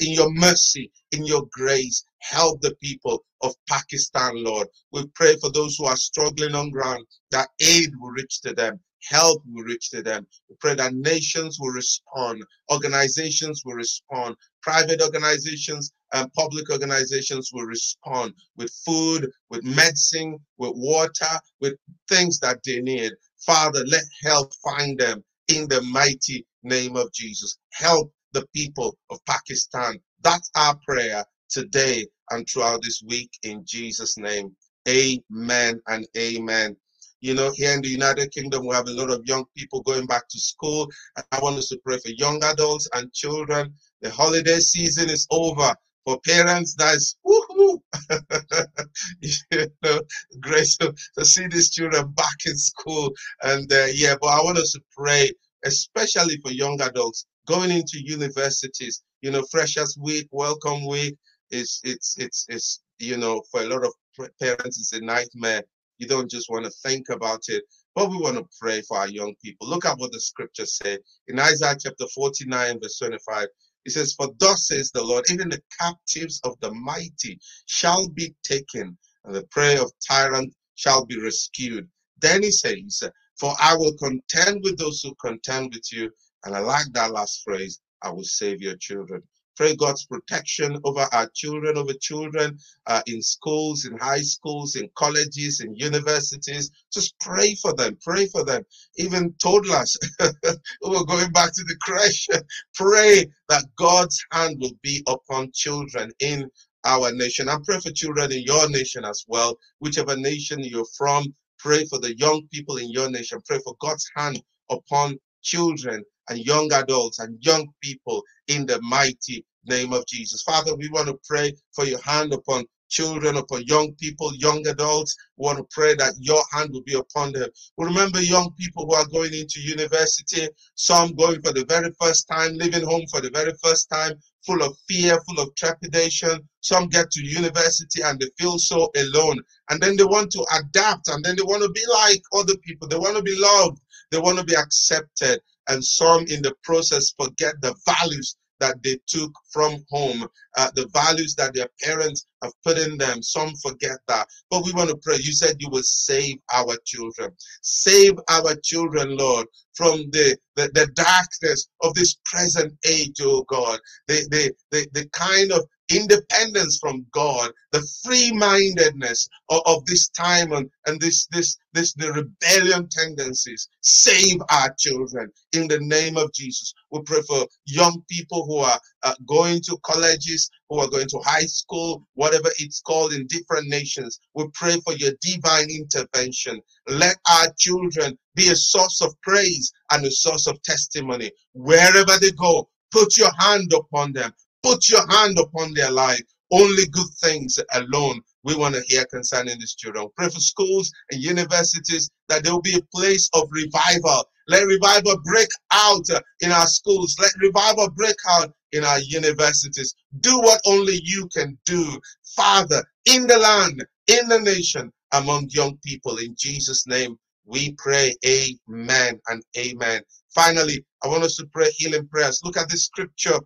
in 0.00 0.12
your 0.12 0.32
mercy, 0.32 0.90
in 1.10 1.26
your 1.26 1.46
grace. 1.50 2.04
Help 2.20 2.60
the 2.60 2.74
people 2.76 3.24
of 3.42 3.54
Pakistan, 3.68 4.44
Lord. 4.44 4.68
We 4.92 5.06
pray 5.14 5.36
for 5.40 5.50
those 5.50 5.76
who 5.76 5.86
are 5.86 5.96
struggling 5.96 6.54
on 6.54 6.70
ground, 6.70 7.04
that 7.32 7.48
aid 7.60 7.90
will 7.98 8.10
reach 8.10 8.40
to 8.42 8.54
them, 8.54 8.78
help 9.02 9.42
will 9.46 9.64
reach 9.64 9.90
to 9.90 10.02
them. 10.02 10.26
We 10.48 10.56
pray 10.60 10.74
that 10.74 10.94
nations 10.94 11.58
will 11.60 11.70
respond, 11.70 12.42
organizations 12.72 13.62
will 13.64 13.74
respond, 13.74 14.36
private 14.62 15.02
organizations 15.02 15.92
and 16.12 16.32
public 16.34 16.70
organizations 16.70 17.50
will 17.52 17.64
respond 17.66 18.32
with 18.56 18.72
food, 18.84 19.28
with 19.50 19.64
medicine, 19.64 20.38
with 20.58 20.72
water, 20.74 21.40
with 21.60 21.74
things 22.08 22.38
that 22.40 22.60
they 22.64 22.80
need. 22.80 23.12
Father, 23.44 23.84
let 23.86 24.04
help 24.22 24.52
find 24.64 24.98
them 24.98 25.24
in 25.48 25.68
the 25.68 25.82
mighty 25.82 26.46
name 26.62 26.96
of 26.96 27.12
Jesus. 27.12 27.58
Help 27.72 28.12
the 28.32 28.46
people 28.54 28.96
of 29.10 29.18
Pakistan. 29.26 29.98
That's 30.22 30.50
our 30.56 30.76
prayer 30.86 31.24
today 31.50 32.06
and 32.30 32.46
throughout 32.48 32.82
this 32.82 33.02
week 33.06 33.30
in 33.42 33.62
Jesus' 33.66 34.18
name. 34.18 34.54
Amen 34.88 35.80
and 35.88 36.06
amen. 36.16 36.76
You 37.20 37.34
know, 37.34 37.52
here 37.54 37.74
in 37.74 37.82
the 37.82 37.88
United 37.88 38.32
Kingdom, 38.32 38.66
we 38.66 38.74
have 38.74 38.88
a 38.88 38.92
lot 38.92 39.10
of 39.10 39.24
young 39.26 39.44
people 39.56 39.82
going 39.82 40.06
back 40.06 40.28
to 40.28 40.38
school. 40.38 40.88
I 41.32 41.40
want 41.40 41.58
us 41.58 41.68
to 41.70 41.78
pray 41.84 41.98
for 41.98 42.10
young 42.10 42.42
adults 42.44 42.88
and 42.94 43.12
children. 43.12 43.74
The 44.02 44.10
holiday 44.10 44.58
season 44.60 45.10
is 45.10 45.26
over. 45.30 45.74
For 46.06 46.20
parents, 46.20 46.76
that's 46.78 47.16
woohoo! 47.26 47.80
you 49.20 49.66
know, 49.82 50.00
great 50.40 50.68
to, 50.80 50.94
to 51.18 51.24
see 51.24 51.48
these 51.48 51.70
children 51.70 52.12
back 52.12 52.36
in 52.46 52.56
school. 52.56 53.12
And 53.42 53.70
uh, 53.72 53.86
yeah, 53.92 54.14
but 54.20 54.28
I 54.28 54.42
want 54.44 54.58
us 54.58 54.72
to 54.72 54.80
pray, 54.96 55.32
especially 55.64 56.38
for 56.44 56.52
young 56.52 56.80
adults 56.80 57.26
going 57.48 57.72
into 57.72 57.98
universities. 58.00 59.02
You 59.20 59.32
know, 59.32 59.42
Freshers 59.50 59.98
Week, 60.00 60.28
Welcome 60.30 60.86
Week, 60.86 61.16
it's 61.50 61.80
it's 61.82 62.16
it's 62.18 62.46
it's 62.48 62.82
you 63.00 63.16
know 63.16 63.42
for 63.50 63.62
a 63.62 63.66
lot 63.66 63.84
of 63.84 63.92
parents 64.40 64.78
it's 64.78 64.92
a 64.92 65.00
nightmare. 65.00 65.62
You 65.98 66.06
don't 66.06 66.30
just 66.30 66.50
want 66.50 66.66
to 66.66 66.70
think 66.84 67.08
about 67.08 67.44
it, 67.48 67.64
but 67.94 68.10
we 68.10 68.18
want 68.18 68.36
to 68.36 68.46
pray 68.60 68.82
for 68.82 68.98
our 68.98 69.08
young 69.08 69.34
people. 69.42 69.66
Look 69.66 69.86
at 69.86 69.98
what 69.98 70.12
the 70.12 70.20
scriptures 70.20 70.76
say 70.76 70.98
in 71.28 71.40
Isaiah 71.40 71.76
chapter 71.80 72.06
49, 72.14 72.80
verse 72.80 72.98
25. 72.98 73.46
It 73.86 73.92
says, 73.92 74.14
For 74.14 74.28
thus 74.38 74.66
says 74.66 74.90
the 74.90 75.02
Lord, 75.02 75.24
even 75.30 75.48
the 75.48 75.62
captives 75.80 76.40
of 76.44 76.58
the 76.60 76.72
mighty 76.74 77.38
shall 77.66 78.08
be 78.08 78.34
taken, 78.42 78.98
and 79.24 79.34
the 79.34 79.46
prey 79.46 79.78
of 79.78 79.92
tyrant 80.06 80.52
shall 80.74 81.06
be 81.06 81.20
rescued. 81.22 81.88
Then 82.20 82.42
he 82.42 82.50
says, 82.50 83.02
For 83.38 83.54
I 83.60 83.76
will 83.76 83.94
contend 83.96 84.62
with 84.64 84.76
those 84.76 85.02
who 85.02 85.14
contend 85.16 85.72
with 85.74 85.92
you. 85.92 86.10
And 86.44 86.56
I 86.56 86.60
like 86.60 86.86
that 86.92 87.12
last 87.12 87.42
phrase, 87.44 87.80
I 88.02 88.10
will 88.10 88.24
save 88.24 88.60
your 88.60 88.76
children. 88.76 89.22
Pray 89.56 89.74
God's 89.74 90.04
protection 90.06 90.78
over 90.84 91.06
our 91.12 91.28
children, 91.34 91.78
over 91.78 91.92
children 91.94 92.58
uh, 92.86 93.02
in 93.06 93.22
schools, 93.22 93.86
in 93.86 93.96
high 93.98 94.20
schools, 94.20 94.76
in 94.76 94.88
colleges, 94.94 95.60
in 95.60 95.74
universities. 95.74 96.70
Just 96.92 97.18
pray 97.20 97.54
for 97.54 97.72
them. 97.74 97.96
Pray 98.02 98.26
for 98.26 98.44
them. 98.44 98.64
Even 98.96 99.34
toddlers 99.42 99.96
who 100.82 100.94
are 100.94 101.04
going 101.04 101.30
back 101.32 101.52
to 101.54 101.64
the 101.64 101.76
crash. 101.82 102.26
pray 102.74 103.26
that 103.48 103.64
God's 103.76 104.22
hand 104.32 104.56
will 104.60 104.76
be 104.82 105.02
upon 105.06 105.50
children 105.52 106.10
in 106.20 106.50
our 106.84 107.12
nation. 107.12 107.48
I 107.48 107.56
pray 107.64 107.80
for 107.80 107.90
children 107.90 108.32
in 108.32 108.42
your 108.42 108.68
nation 108.70 109.04
as 109.04 109.24
well, 109.26 109.58
whichever 109.80 110.16
nation 110.16 110.60
you're 110.62 110.86
from. 110.96 111.34
Pray 111.58 111.84
for 111.86 111.98
the 111.98 112.16
young 112.16 112.42
people 112.52 112.76
in 112.76 112.90
your 112.90 113.10
nation. 113.10 113.40
Pray 113.46 113.58
for 113.64 113.74
God's 113.80 114.08
hand 114.14 114.42
upon 114.70 115.18
children 115.42 116.04
and 116.28 116.38
young 116.38 116.72
adults 116.72 117.18
and 117.18 117.38
young 117.44 117.68
people 117.82 118.22
in 118.48 118.66
the 118.66 118.80
mighty 118.82 119.44
name 119.66 119.92
of 119.92 120.06
Jesus. 120.06 120.42
Father, 120.42 120.74
we 120.76 120.88
want 120.90 121.08
to 121.08 121.18
pray 121.28 121.52
for 121.74 121.84
your 121.84 122.00
hand 122.02 122.32
upon 122.32 122.64
children, 122.88 123.36
upon 123.36 123.64
young 123.64 123.92
people, 123.94 124.32
young 124.36 124.66
adults. 124.68 125.16
We 125.36 125.44
want 125.44 125.58
to 125.58 125.66
pray 125.70 125.94
that 125.96 126.14
your 126.20 126.42
hand 126.52 126.70
will 126.72 126.82
be 126.82 126.94
upon 126.94 127.32
them. 127.32 127.48
We 127.76 127.86
remember 127.86 128.20
young 128.20 128.52
people 128.58 128.86
who 128.86 128.94
are 128.94 129.06
going 129.08 129.34
into 129.34 129.60
university, 129.60 130.48
some 130.74 131.14
going 131.14 131.42
for 131.42 131.52
the 131.52 131.64
very 131.68 131.90
first 132.00 132.28
time, 132.28 132.54
living 132.54 132.84
home 132.84 133.04
for 133.10 133.20
the 133.20 133.30
very 133.30 133.52
first 133.62 133.90
time, 133.90 134.12
full 134.44 134.62
of 134.62 134.76
fear, 134.88 135.20
full 135.22 135.42
of 135.42 135.54
trepidation. 135.56 136.48
Some 136.60 136.88
get 136.88 137.10
to 137.12 137.24
university 137.24 138.02
and 138.02 138.20
they 138.20 138.28
feel 138.38 138.58
so 138.58 138.90
alone. 138.96 139.40
And 139.70 139.80
then 139.80 139.96
they 139.96 140.04
want 140.04 140.30
to 140.32 140.46
adapt 140.58 141.08
and 141.08 141.24
then 141.24 141.36
they 141.36 141.42
want 141.42 141.62
to 141.62 141.70
be 141.70 141.82
like 141.92 142.22
other 142.32 142.56
people. 142.58 142.88
They 142.88 142.96
want 142.96 143.16
to 143.16 143.22
be 143.22 143.36
loved. 143.36 143.80
They 144.12 144.18
want 144.18 144.38
to 144.38 144.44
be 144.44 144.54
accepted 144.54 145.40
and 145.68 145.84
some 145.84 146.22
in 146.28 146.42
the 146.42 146.54
process 146.64 147.14
forget 147.18 147.54
the 147.60 147.74
values 147.86 148.36
that 148.60 148.82
they 148.82 148.98
took 149.06 149.32
from 149.52 149.84
home, 149.90 150.26
uh, 150.56 150.70
the 150.74 150.88
values 150.92 151.34
that 151.34 151.54
their 151.54 151.68
parents 151.82 152.26
have 152.42 152.52
put 152.64 152.78
in 152.78 152.96
them. 152.96 153.22
Some 153.22 153.54
forget 153.56 153.98
that. 154.08 154.26
But 154.50 154.64
we 154.64 154.72
want 154.72 154.90
to 154.90 154.96
pray. 155.02 155.16
You 155.16 155.32
said 155.32 155.56
you 155.58 155.68
will 155.70 155.82
save 155.82 156.38
our 156.52 156.76
children. 156.84 157.32
Save 157.62 158.14
our 158.30 158.54
children, 158.64 159.16
Lord, 159.16 159.46
from 159.76 160.10
the, 160.10 160.36
the, 160.56 160.70
the 160.74 160.86
darkness 160.94 161.68
of 161.82 161.94
this 161.94 162.16
present 162.24 162.72
age, 162.86 163.16
oh 163.22 163.44
God. 163.48 163.78
The, 164.08 164.26
the, 164.30 164.52
the, 164.70 164.88
the 164.92 165.08
kind 165.10 165.52
of 165.52 165.66
independence 165.92 166.78
from 166.80 167.06
God, 167.12 167.50
the 167.72 167.86
free-mindedness 168.04 169.28
of, 169.50 169.62
of, 169.66 169.86
this 169.86 170.08
time 170.08 170.52
and, 170.52 170.68
and 170.86 171.00
this 171.00 171.26
this 171.30 171.56
this 171.74 171.92
the 171.94 172.12
rebellion 172.12 172.88
tendencies. 172.90 173.68
Save 173.82 174.38
our 174.50 174.74
children 174.78 175.30
in 175.52 175.68
the 175.68 175.78
name 175.80 176.16
of 176.16 176.32
Jesus. 176.32 176.72
We 176.90 177.02
pray 177.02 177.20
for 177.28 177.46
young 177.66 178.02
people 178.08 178.46
who 178.46 178.58
are 178.58 178.80
uh, 179.04 179.14
going 179.26 179.60
to 179.62 179.78
colleges, 179.84 180.50
who 180.70 180.80
are 180.80 180.88
going 180.88 181.08
to 181.08 181.20
high 181.24 181.46
school, 181.46 182.06
whatever 182.14 182.48
it's 182.58 182.80
called 182.80 183.12
in 183.12 183.26
different 183.28 183.68
nations. 183.68 184.20
We 184.34 184.46
pray 184.54 184.76
for 184.84 184.94
your 184.94 185.12
divine 185.20 185.68
intervention. 185.70 186.60
Let 186.88 187.16
our 187.30 187.48
children 187.58 188.18
be 188.34 188.48
a 188.48 188.56
source 188.56 189.00
of 189.02 189.14
praise 189.22 189.72
and 189.92 190.04
a 190.04 190.10
source 190.10 190.46
of 190.46 190.60
testimony 190.62 191.30
wherever 191.54 192.18
they 192.20 192.32
go. 192.32 192.68
Put 192.92 193.16
your 193.18 193.32
hand 193.38 193.72
upon 193.74 194.12
them 194.12 194.32
Put 194.66 194.88
your 194.88 195.06
hand 195.08 195.38
upon 195.38 195.74
their 195.74 195.92
life. 195.92 196.24
Only 196.50 196.86
good 196.86 197.06
things 197.22 197.56
alone 197.74 198.20
we 198.42 198.56
want 198.56 198.74
to 198.74 198.82
hear 198.88 199.04
concerning 199.04 199.60
these 199.60 199.76
children. 199.76 200.08
Pray 200.16 200.28
for 200.28 200.40
schools 200.40 200.90
and 201.12 201.22
universities 201.22 202.10
that 202.28 202.42
there 202.42 202.52
will 202.52 202.62
be 202.62 202.76
a 202.76 202.96
place 202.96 203.30
of 203.34 203.48
revival. 203.52 204.24
Let 204.48 204.66
revival 204.66 205.20
break 205.24 205.46
out 205.72 206.08
in 206.40 206.50
our 206.50 206.66
schools. 206.66 207.14
Let 207.20 207.30
revival 207.40 207.90
break 207.90 208.16
out 208.28 208.52
in 208.76 208.84
our 208.84 209.00
universities. 209.00 209.94
Do 210.20 210.38
what 210.38 210.60
only 210.66 211.00
you 211.02 211.28
can 211.34 211.58
do, 211.64 212.00
Father, 212.36 212.84
in 213.06 213.26
the 213.26 213.38
land, 213.38 213.84
in 214.06 214.28
the 214.28 214.40
nation, 214.40 214.92
among 215.12 215.48
young 215.50 215.78
people. 215.84 216.18
In 216.18 216.34
Jesus' 216.38 216.86
name, 216.86 217.18
we 217.44 217.74
pray. 217.78 218.14
Amen 218.24 219.20
and 219.28 219.42
amen. 219.56 220.02
Finally, 220.34 220.84
I 221.02 221.08
want 221.08 221.24
us 221.24 221.36
to 221.36 221.46
pray 221.52 221.70
healing 221.76 222.08
prayers. 222.08 222.40
Look 222.44 222.56
at 222.56 222.68
this 222.68 222.84
scripture 222.84 223.38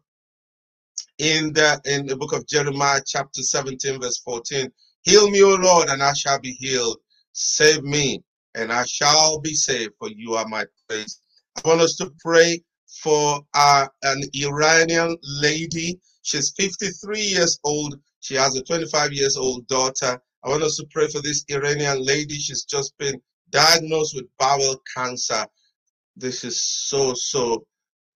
in 1.18 1.52
the 1.52 1.80
in 1.84 2.06
the 2.06 2.16
book 2.16 2.32
of 2.32 2.46
Jeremiah, 2.46 3.00
chapter 3.06 3.42
17, 3.42 4.00
verse 4.00 4.18
14. 4.24 4.70
Heal 5.02 5.30
me, 5.30 5.42
O 5.42 5.54
Lord, 5.54 5.88
and 5.88 6.02
I 6.02 6.12
shall 6.14 6.40
be 6.40 6.52
healed. 6.52 6.98
Save 7.32 7.82
me, 7.82 8.22
and 8.54 8.72
I 8.72 8.84
shall 8.84 9.38
be 9.40 9.54
saved, 9.54 9.92
for 9.98 10.08
you 10.08 10.34
are 10.34 10.48
my 10.48 10.64
praise. 10.88 11.20
I 11.62 11.68
want 11.68 11.80
us 11.80 11.96
to 11.96 12.10
pray 12.24 12.62
for 13.02 13.40
uh, 13.54 13.86
an 14.02 14.22
Iranian 14.34 15.16
lady. 15.22 16.00
She's 16.22 16.52
53 16.56 17.20
years 17.20 17.58
old. 17.64 17.98
She 18.20 18.34
has 18.34 18.56
a 18.56 18.62
25 18.62 19.12
years 19.12 19.36
old 19.36 19.66
daughter. 19.66 20.20
I 20.44 20.48
want 20.48 20.62
us 20.62 20.76
to 20.76 20.86
pray 20.90 21.08
for 21.08 21.20
this 21.22 21.44
Iranian 21.48 22.04
lady. 22.04 22.34
She's 22.34 22.64
just 22.64 22.96
been 22.98 23.20
diagnosed 23.50 24.14
with 24.14 24.26
bowel 24.38 24.80
cancer. 24.96 25.46
This 26.16 26.44
is 26.44 26.60
so, 26.60 27.14
so, 27.14 27.64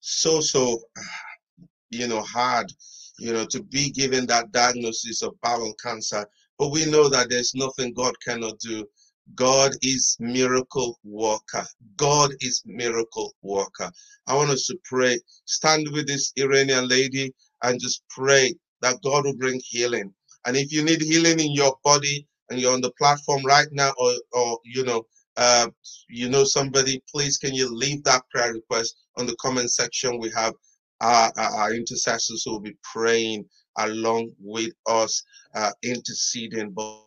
so, 0.00 0.40
so, 0.40 0.80
you 1.90 2.08
know, 2.08 2.22
hard 2.22 2.70
you 3.18 3.32
know, 3.32 3.44
to 3.46 3.62
be 3.64 3.90
given 3.90 4.26
that 4.26 4.52
diagnosis 4.52 5.22
of 5.22 5.40
bowel 5.40 5.74
cancer. 5.82 6.26
but 6.58 6.70
we 6.70 6.86
know 6.86 7.08
that 7.08 7.28
there's 7.28 7.54
nothing 7.54 7.92
God 7.92 8.14
cannot 8.20 8.58
do. 8.60 8.86
God 9.34 9.72
is 9.82 10.16
miracle 10.20 10.98
worker. 11.02 11.64
God 11.96 12.32
is 12.40 12.62
miracle 12.66 13.34
worker. 13.42 13.90
I 14.26 14.34
want 14.34 14.50
us 14.50 14.66
to 14.66 14.78
pray. 14.84 15.18
Stand 15.46 15.88
with 15.92 16.06
this 16.06 16.32
Iranian 16.36 16.88
lady 16.88 17.34
and 17.62 17.80
just 17.80 18.02
pray 18.10 18.54
that 18.82 19.02
God 19.02 19.24
will 19.24 19.36
bring 19.36 19.60
healing. 19.64 20.12
And 20.46 20.56
if 20.56 20.72
you 20.72 20.84
need 20.84 21.00
healing 21.00 21.40
in 21.40 21.52
your 21.52 21.74
body 21.82 22.26
and 22.50 22.60
you're 22.60 22.74
on 22.74 22.82
the 22.82 22.92
platform 22.92 23.42
right 23.44 23.68
now, 23.72 23.92
or, 23.98 24.12
or 24.32 24.58
you 24.64 24.84
know, 24.84 25.06
uh, 25.36 25.68
you 26.08 26.28
know 26.28 26.44
somebody, 26.44 27.02
please 27.10 27.38
can 27.38 27.54
you 27.54 27.74
leave 27.74 28.04
that 28.04 28.22
prayer 28.30 28.52
request 28.52 28.96
on 29.16 29.26
the 29.26 29.34
comment 29.36 29.70
section? 29.70 30.18
We 30.20 30.30
have 30.36 30.52
our, 31.00 31.32
our 31.36 31.74
intercessors 31.74 32.42
who 32.44 32.52
will 32.52 32.60
be 32.60 32.76
praying 32.92 33.46
along 33.78 34.32
with 34.38 34.72
us, 34.86 35.22
uh, 35.54 35.72
interceding. 35.82 36.70
But 36.70 37.00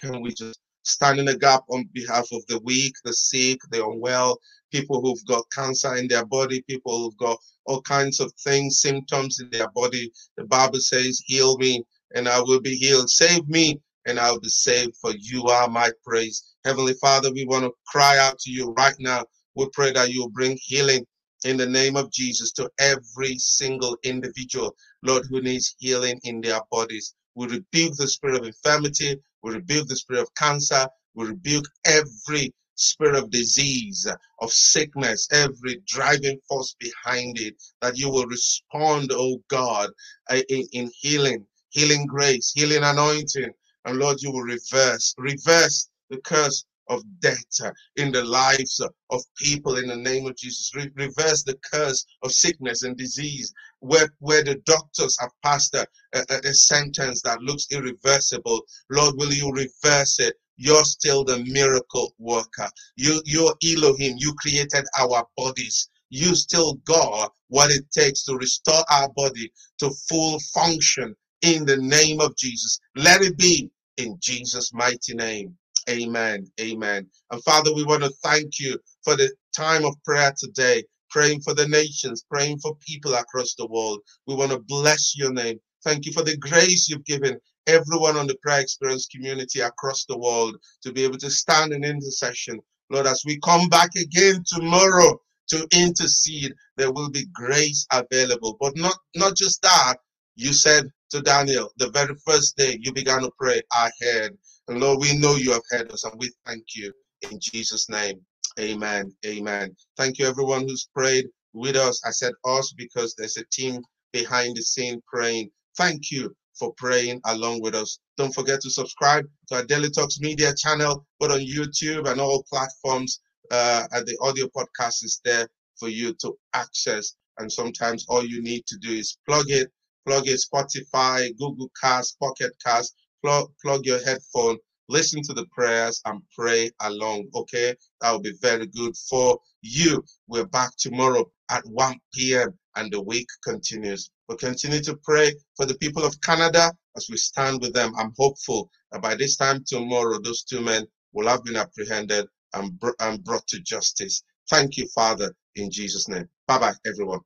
can 0.00 0.22
we 0.22 0.30
just 0.32 0.58
stand 0.88 1.18
in 1.18 1.26
the 1.26 1.36
gap 1.36 1.62
on 1.68 1.88
behalf 1.92 2.26
of 2.32 2.44
the 2.46 2.60
weak, 2.60 2.94
the 3.04 3.12
sick, 3.12 3.60
the 3.70 3.84
unwell, 3.84 4.38
people 4.72 5.00
who've 5.00 5.24
got 5.26 5.44
cancer 5.54 5.96
in 5.96 6.08
their 6.08 6.24
body, 6.24 6.62
people 6.62 6.98
who've 6.98 7.16
got 7.16 7.38
all 7.66 7.82
kinds 7.82 8.20
of 8.20 8.32
things, 8.44 8.80
symptoms 8.80 9.40
in 9.40 9.50
their 9.50 9.68
body. 9.70 10.10
The 10.36 10.44
Bible 10.44 10.80
says, 10.80 11.22
Heal 11.26 11.56
me 11.58 11.84
and 12.14 12.28
I 12.28 12.40
will 12.40 12.60
be 12.60 12.74
healed. 12.74 13.10
Save 13.10 13.48
me 13.48 13.80
and 14.06 14.18
I'll 14.18 14.40
be 14.40 14.48
saved, 14.48 14.96
for 14.96 15.12
you 15.18 15.44
are 15.44 15.68
my 15.68 15.90
praise. 16.04 16.54
Heavenly 16.64 16.94
Father, 16.94 17.32
we 17.32 17.44
want 17.44 17.64
to 17.64 17.72
cry 17.86 18.18
out 18.18 18.38
to 18.40 18.50
you 18.50 18.72
right 18.76 18.94
now. 18.98 19.24
We 19.54 19.68
pray 19.72 19.92
that 19.92 20.10
you 20.10 20.30
bring 20.30 20.58
healing 20.62 21.04
in 21.44 21.56
the 21.56 21.66
name 21.66 21.96
of 21.96 22.10
Jesus 22.10 22.52
to 22.52 22.70
every 22.78 23.36
single 23.38 23.96
individual, 24.02 24.74
Lord, 25.02 25.24
who 25.28 25.40
needs 25.42 25.74
healing 25.78 26.18
in 26.24 26.40
their 26.40 26.60
bodies. 26.70 27.14
We 27.34 27.46
rebuke 27.46 27.94
the 27.96 28.08
spirit 28.08 28.36
of 28.36 28.46
infirmity. 28.46 29.16
We 29.42 29.54
rebuke 29.54 29.88
the 29.88 29.96
spirit 29.96 30.22
of 30.22 30.34
cancer. 30.34 30.88
We 31.14 31.26
rebuke 31.28 31.66
every 31.86 32.52
spirit 32.76 33.16
of 33.16 33.30
disease, 33.30 34.06
of 34.40 34.52
sickness, 34.52 35.28
every 35.32 35.80
driving 35.86 36.40
force 36.48 36.76
behind 36.80 37.38
it, 37.40 37.56
that 37.82 37.98
you 37.98 38.10
will 38.10 38.26
respond, 38.26 39.10
oh 39.12 39.42
God, 39.48 39.90
uh, 40.30 40.40
in, 40.48 40.66
in 40.72 40.90
healing, 41.00 41.46
healing 41.70 42.06
grace, 42.06 42.52
healing 42.54 42.82
anointing. 42.84 43.50
And 43.84 43.98
Lord, 43.98 44.18
you 44.22 44.32
will 44.32 44.42
reverse, 44.42 45.14
reverse 45.18 45.88
the 46.10 46.18
curse 46.24 46.64
of 46.88 47.02
death 47.20 47.44
uh, 47.64 47.70
in 47.96 48.12
the 48.12 48.24
lives 48.24 48.80
of 49.10 49.22
people 49.36 49.76
in 49.78 49.88
the 49.88 49.96
name 49.96 50.26
of 50.26 50.36
Jesus. 50.36 50.72
Re- 50.74 50.90
reverse 50.96 51.42
the 51.44 51.58
curse 51.72 52.04
of 52.22 52.32
sickness 52.32 52.82
and 52.82 52.96
disease 52.96 53.52
where, 53.80 54.08
where 54.20 54.44
the 54.44 54.56
doctors 54.66 55.16
have 55.20 55.30
passed 55.42 55.74
a, 55.74 55.86
a, 56.14 56.22
a 56.44 56.54
sentence 56.54 57.22
that 57.22 57.42
looks 57.42 57.66
irreversible. 57.70 58.62
Lord, 58.90 59.14
will 59.16 59.32
you 59.32 59.50
reverse 59.52 60.18
it? 60.20 60.34
You're 60.56 60.84
still 60.84 61.24
the 61.24 61.38
miracle 61.46 62.12
worker. 62.18 62.68
You, 62.96 63.22
you're 63.24 63.54
Elohim. 63.64 64.16
You 64.18 64.34
created 64.40 64.84
our 64.98 65.24
bodies. 65.36 65.88
You 66.10 66.34
still 66.34 66.74
got 66.86 67.32
what 67.48 67.70
it 67.70 67.84
takes 67.92 68.24
to 68.24 68.34
restore 68.36 68.82
our 68.90 69.08
body 69.14 69.52
to 69.78 69.90
full 70.08 70.38
function 70.52 71.14
in 71.42 71.64
the 71.64 71.76
name 71.76 72.20
of 72.20 72.36
Jesus. 72.36 72.80
Let 72.96 73.22
it 73.22 73.38
be 73.38 73.70
in 73.98 74.16
Jesus' 74.20 74.72
mighty 74.72 75.14
name. 75.14 75.56
Amen. 75.90 76.46
Amen. 76.60 77.08
And 77.30 77.44
Father, 77.44 77.74
we 77.74 77.84
want 77.84 78.04
to 78.04 78.10
thank 78.24 78.60
you 78.60 78.78
for 79.04 79.16
the 79.16 79.32
time 79.56 79.84
of 79.84 79.94
prayer 80.04 80.32
today, 80.38 80.84
praying 81.10 81.40
for 81.42 81.54
the 81.54 81.68
nations, 81.68 82.24
praying 82.30 82.58
for 82.60 82.76
people 82.86 83.14
across 83.14 83.54
the 83.56 83.66
world. 83.66 84.00
We 84.26 84.34
want 84.36 84.52
to 84.52 84.60
bless 84.60 85.16
your 85.16 85.32
name. 85.32 85.58
Thank 85.84 86.06
you 86.06 86.12
for 86.12 86.22
the 86.24 86.36
grace 86.38 86.88
you've 86.88 87.04
given 87.04 87.38
everyone 87.66 88.16
on 88.16 88.26
the 88.28 88.36
prayer 88.42 88.60
experience 88.60 89.06
community 89.08 89.60
across 89.60 90.04
the 90.06 90.18
world 90.18 90.56
to 90.82 90.92
be 90.92 91.04
able 91.04 91.18
to 91.18 91.30
stand 91.30 91.72
in 91.72 91.84
intercession. 91.84 92.60
Lord, 92.90 93.06
as 93.06 93.22
we 93.26 93.38
come 93.40 93.68
back 93.68 93.90
again 93.96 94.44
tomorrow 94.46 95.20
to 95.48 95.68
intercede, 95.74 96.54
there 96.76 96.92
will 96.92 97.10
be 97.10 97.26
grace 97.34 97.86
available. 97.92 98.56
But 98.60 98.76
not, 98.76 98.96
not 99.16 99.36
just 99.36 99.62
that, 99.62 99.96
you 100.36 100.52
said 100.52 100.86
to 101.10 101.20
Daniel, 101.22 101.70
the 101.78 101.90
very 101.90 102.14
first 102.26 102.56
day 102.56 102.78
you 102.80 102.92
began 102.92 103.22
to 103.22 103.30
pray, 103.40 103.62
I 103.72 103.90
heard. 104.02 104.38
And 104.68 104.80
Lord, 104.80 105.00
we 105.00 105.16
know 105.16 105.36
you 105.36 105.52
have 105.52 105.62
heard 105.70 105.90
us 105.92 106.04
and 106.04 106.12
we 106.18 106.30
thank 106.44 106.62
you 106.74 106.92
in 107.30 107.38
Jesus' 107.40 107.88
name. 107.88 108.20
Amen. 108.60 109.10
Amen. 109.24 109.74
Thank 109.96 110.18
you, 110.18 110.26
everyone 110.26 110.62
who's 110.62 110.90
prayed 110.94 111.26
with 111.54 111.74
us. 111.74 112.02
I 112.04 112.10
said 112.10 112.34
us 112.44 112.74
because 112.76 113.14
there's 113.14 113.38
a 113.38 113.44
team 113.50 113.80
behind 114.12 114.56
the 114.56 114.62
scene 114.62 115.00
praying. 115.06 115.50
Thank 115.78 116.10
you 116.10 116.34
for 116.58 116.74
praying 116.76 117.22
along 117.24 117.62
with 117.62 117.74
us. 117.74 117.98
Don't 118.18 118.34
forget 118.34 118.60
to 118.60 118.70
subscribe 118.70 119.24
to 119.48 119.56
our 119.56 119.64
Daily 119.64 119.88
Talks 119.88 120.20
Media 120.20 120.52
channel, 120.54 121.06
but 121.18 121.30
on 121.30 121.40
YouTube 121.40 122.10
and 122.10 122.20
all 122.20 122.44
platforms. 122.50 123.20
Uh, 123.50 123.84
and 123.92 124.06
the 124.06 124.18
audio 124.20 124.48
podcast 124.48 125.02
is 125.02 125.18
there 125.24 125.48
for 125.78 125.88
you 125.88 126.12
to 126.20 126.36
access. 126.52 127.14
And 127.38 127.50
sometimes 127.50 128.04
all 128.08 128.24
you 128.24 128.42
need 128.42 128.66
to 128.66 128.76
do 128.76 128.90
is 128.90 129.16
plug 129.26 129.46
it, 129.48 129.70
plug 130.06 130.28
it 130.28 130.42
Spotify, 130.52 131.34
Google 131.38 131.70
Cast, 131.80 132.18
Pocket 132.20 132.52
Cast, 132.62 132.94
plug, 133.24 133.50
plug 133.62 133.86
your 133.86 134.04
headphone, 134.04 134.58
listen 134.88 135.22
to 135.24 135.34
the 135.34 135.46
prayers 135.52 136.00
and 136.06 136.22
pray 136.36 136.70
along. 136.82 137.28
Okay, 137.34 137.74
that 138.00 138.12
will 138.12 138.20
be 138.22 138.34
very 138.42 138.66
good 138.66 138.96
for 139.10 139.38
you. 139.62 140.04
We're 140.28 140.46
back 140.46 140.70
tomorrow 140.78 141.30
at 141.50 141.64
1 141.66 141.96
p.m. 142.14 142.54
and 142.76 142.92
the 142.92 143.02
week 143.02 143.28
continues. 143.44 144.10
We'll 144.28 144.38
continue 144.38 144.80
to 144.82 144.98
pray 145.04 145.34
for 145.56 145.66
the 145.66 145.76
people 145.78 146.04
of 146.04 146.20
Canada 146.22 146.72
as 146.96 147.08
we 147.10 147.16
stand 147.18 147.60
with 147.62 147.74
them. 147.74 147.92
I'm 147.98 148.12
hopeful 148.18 148.70
that 148.92 149.02
by 149.02 149.16
this 149.16 149.36
time 149.36 149.64
tomorrow, 149.66 150.18
those 150.22 150.44
two 150.44 150.60
men 150.60 150.86
will 151.12 151.28
have 151.28 151.44
been 151.44 151.56
apprehended 151.56 152.26
and, 152.54 152.78
br- 152.80 152.90
and 153.00 153.22
brought 153.24 153.46
to 153.48 153.60
justice. 153.60 154.22
Thank 154.50 154.76
you, 154.78 154.88
Father, 154.94 155.34
in 155.56 155.70
Jesus' 155.70 156.08
name. 156.08 156.28
Bye 156.48 156.58
bye, 156.60 156.74
everyone. 156.86 157.20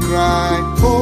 cry. 0.00 0.60
Oh, 0.78 0.95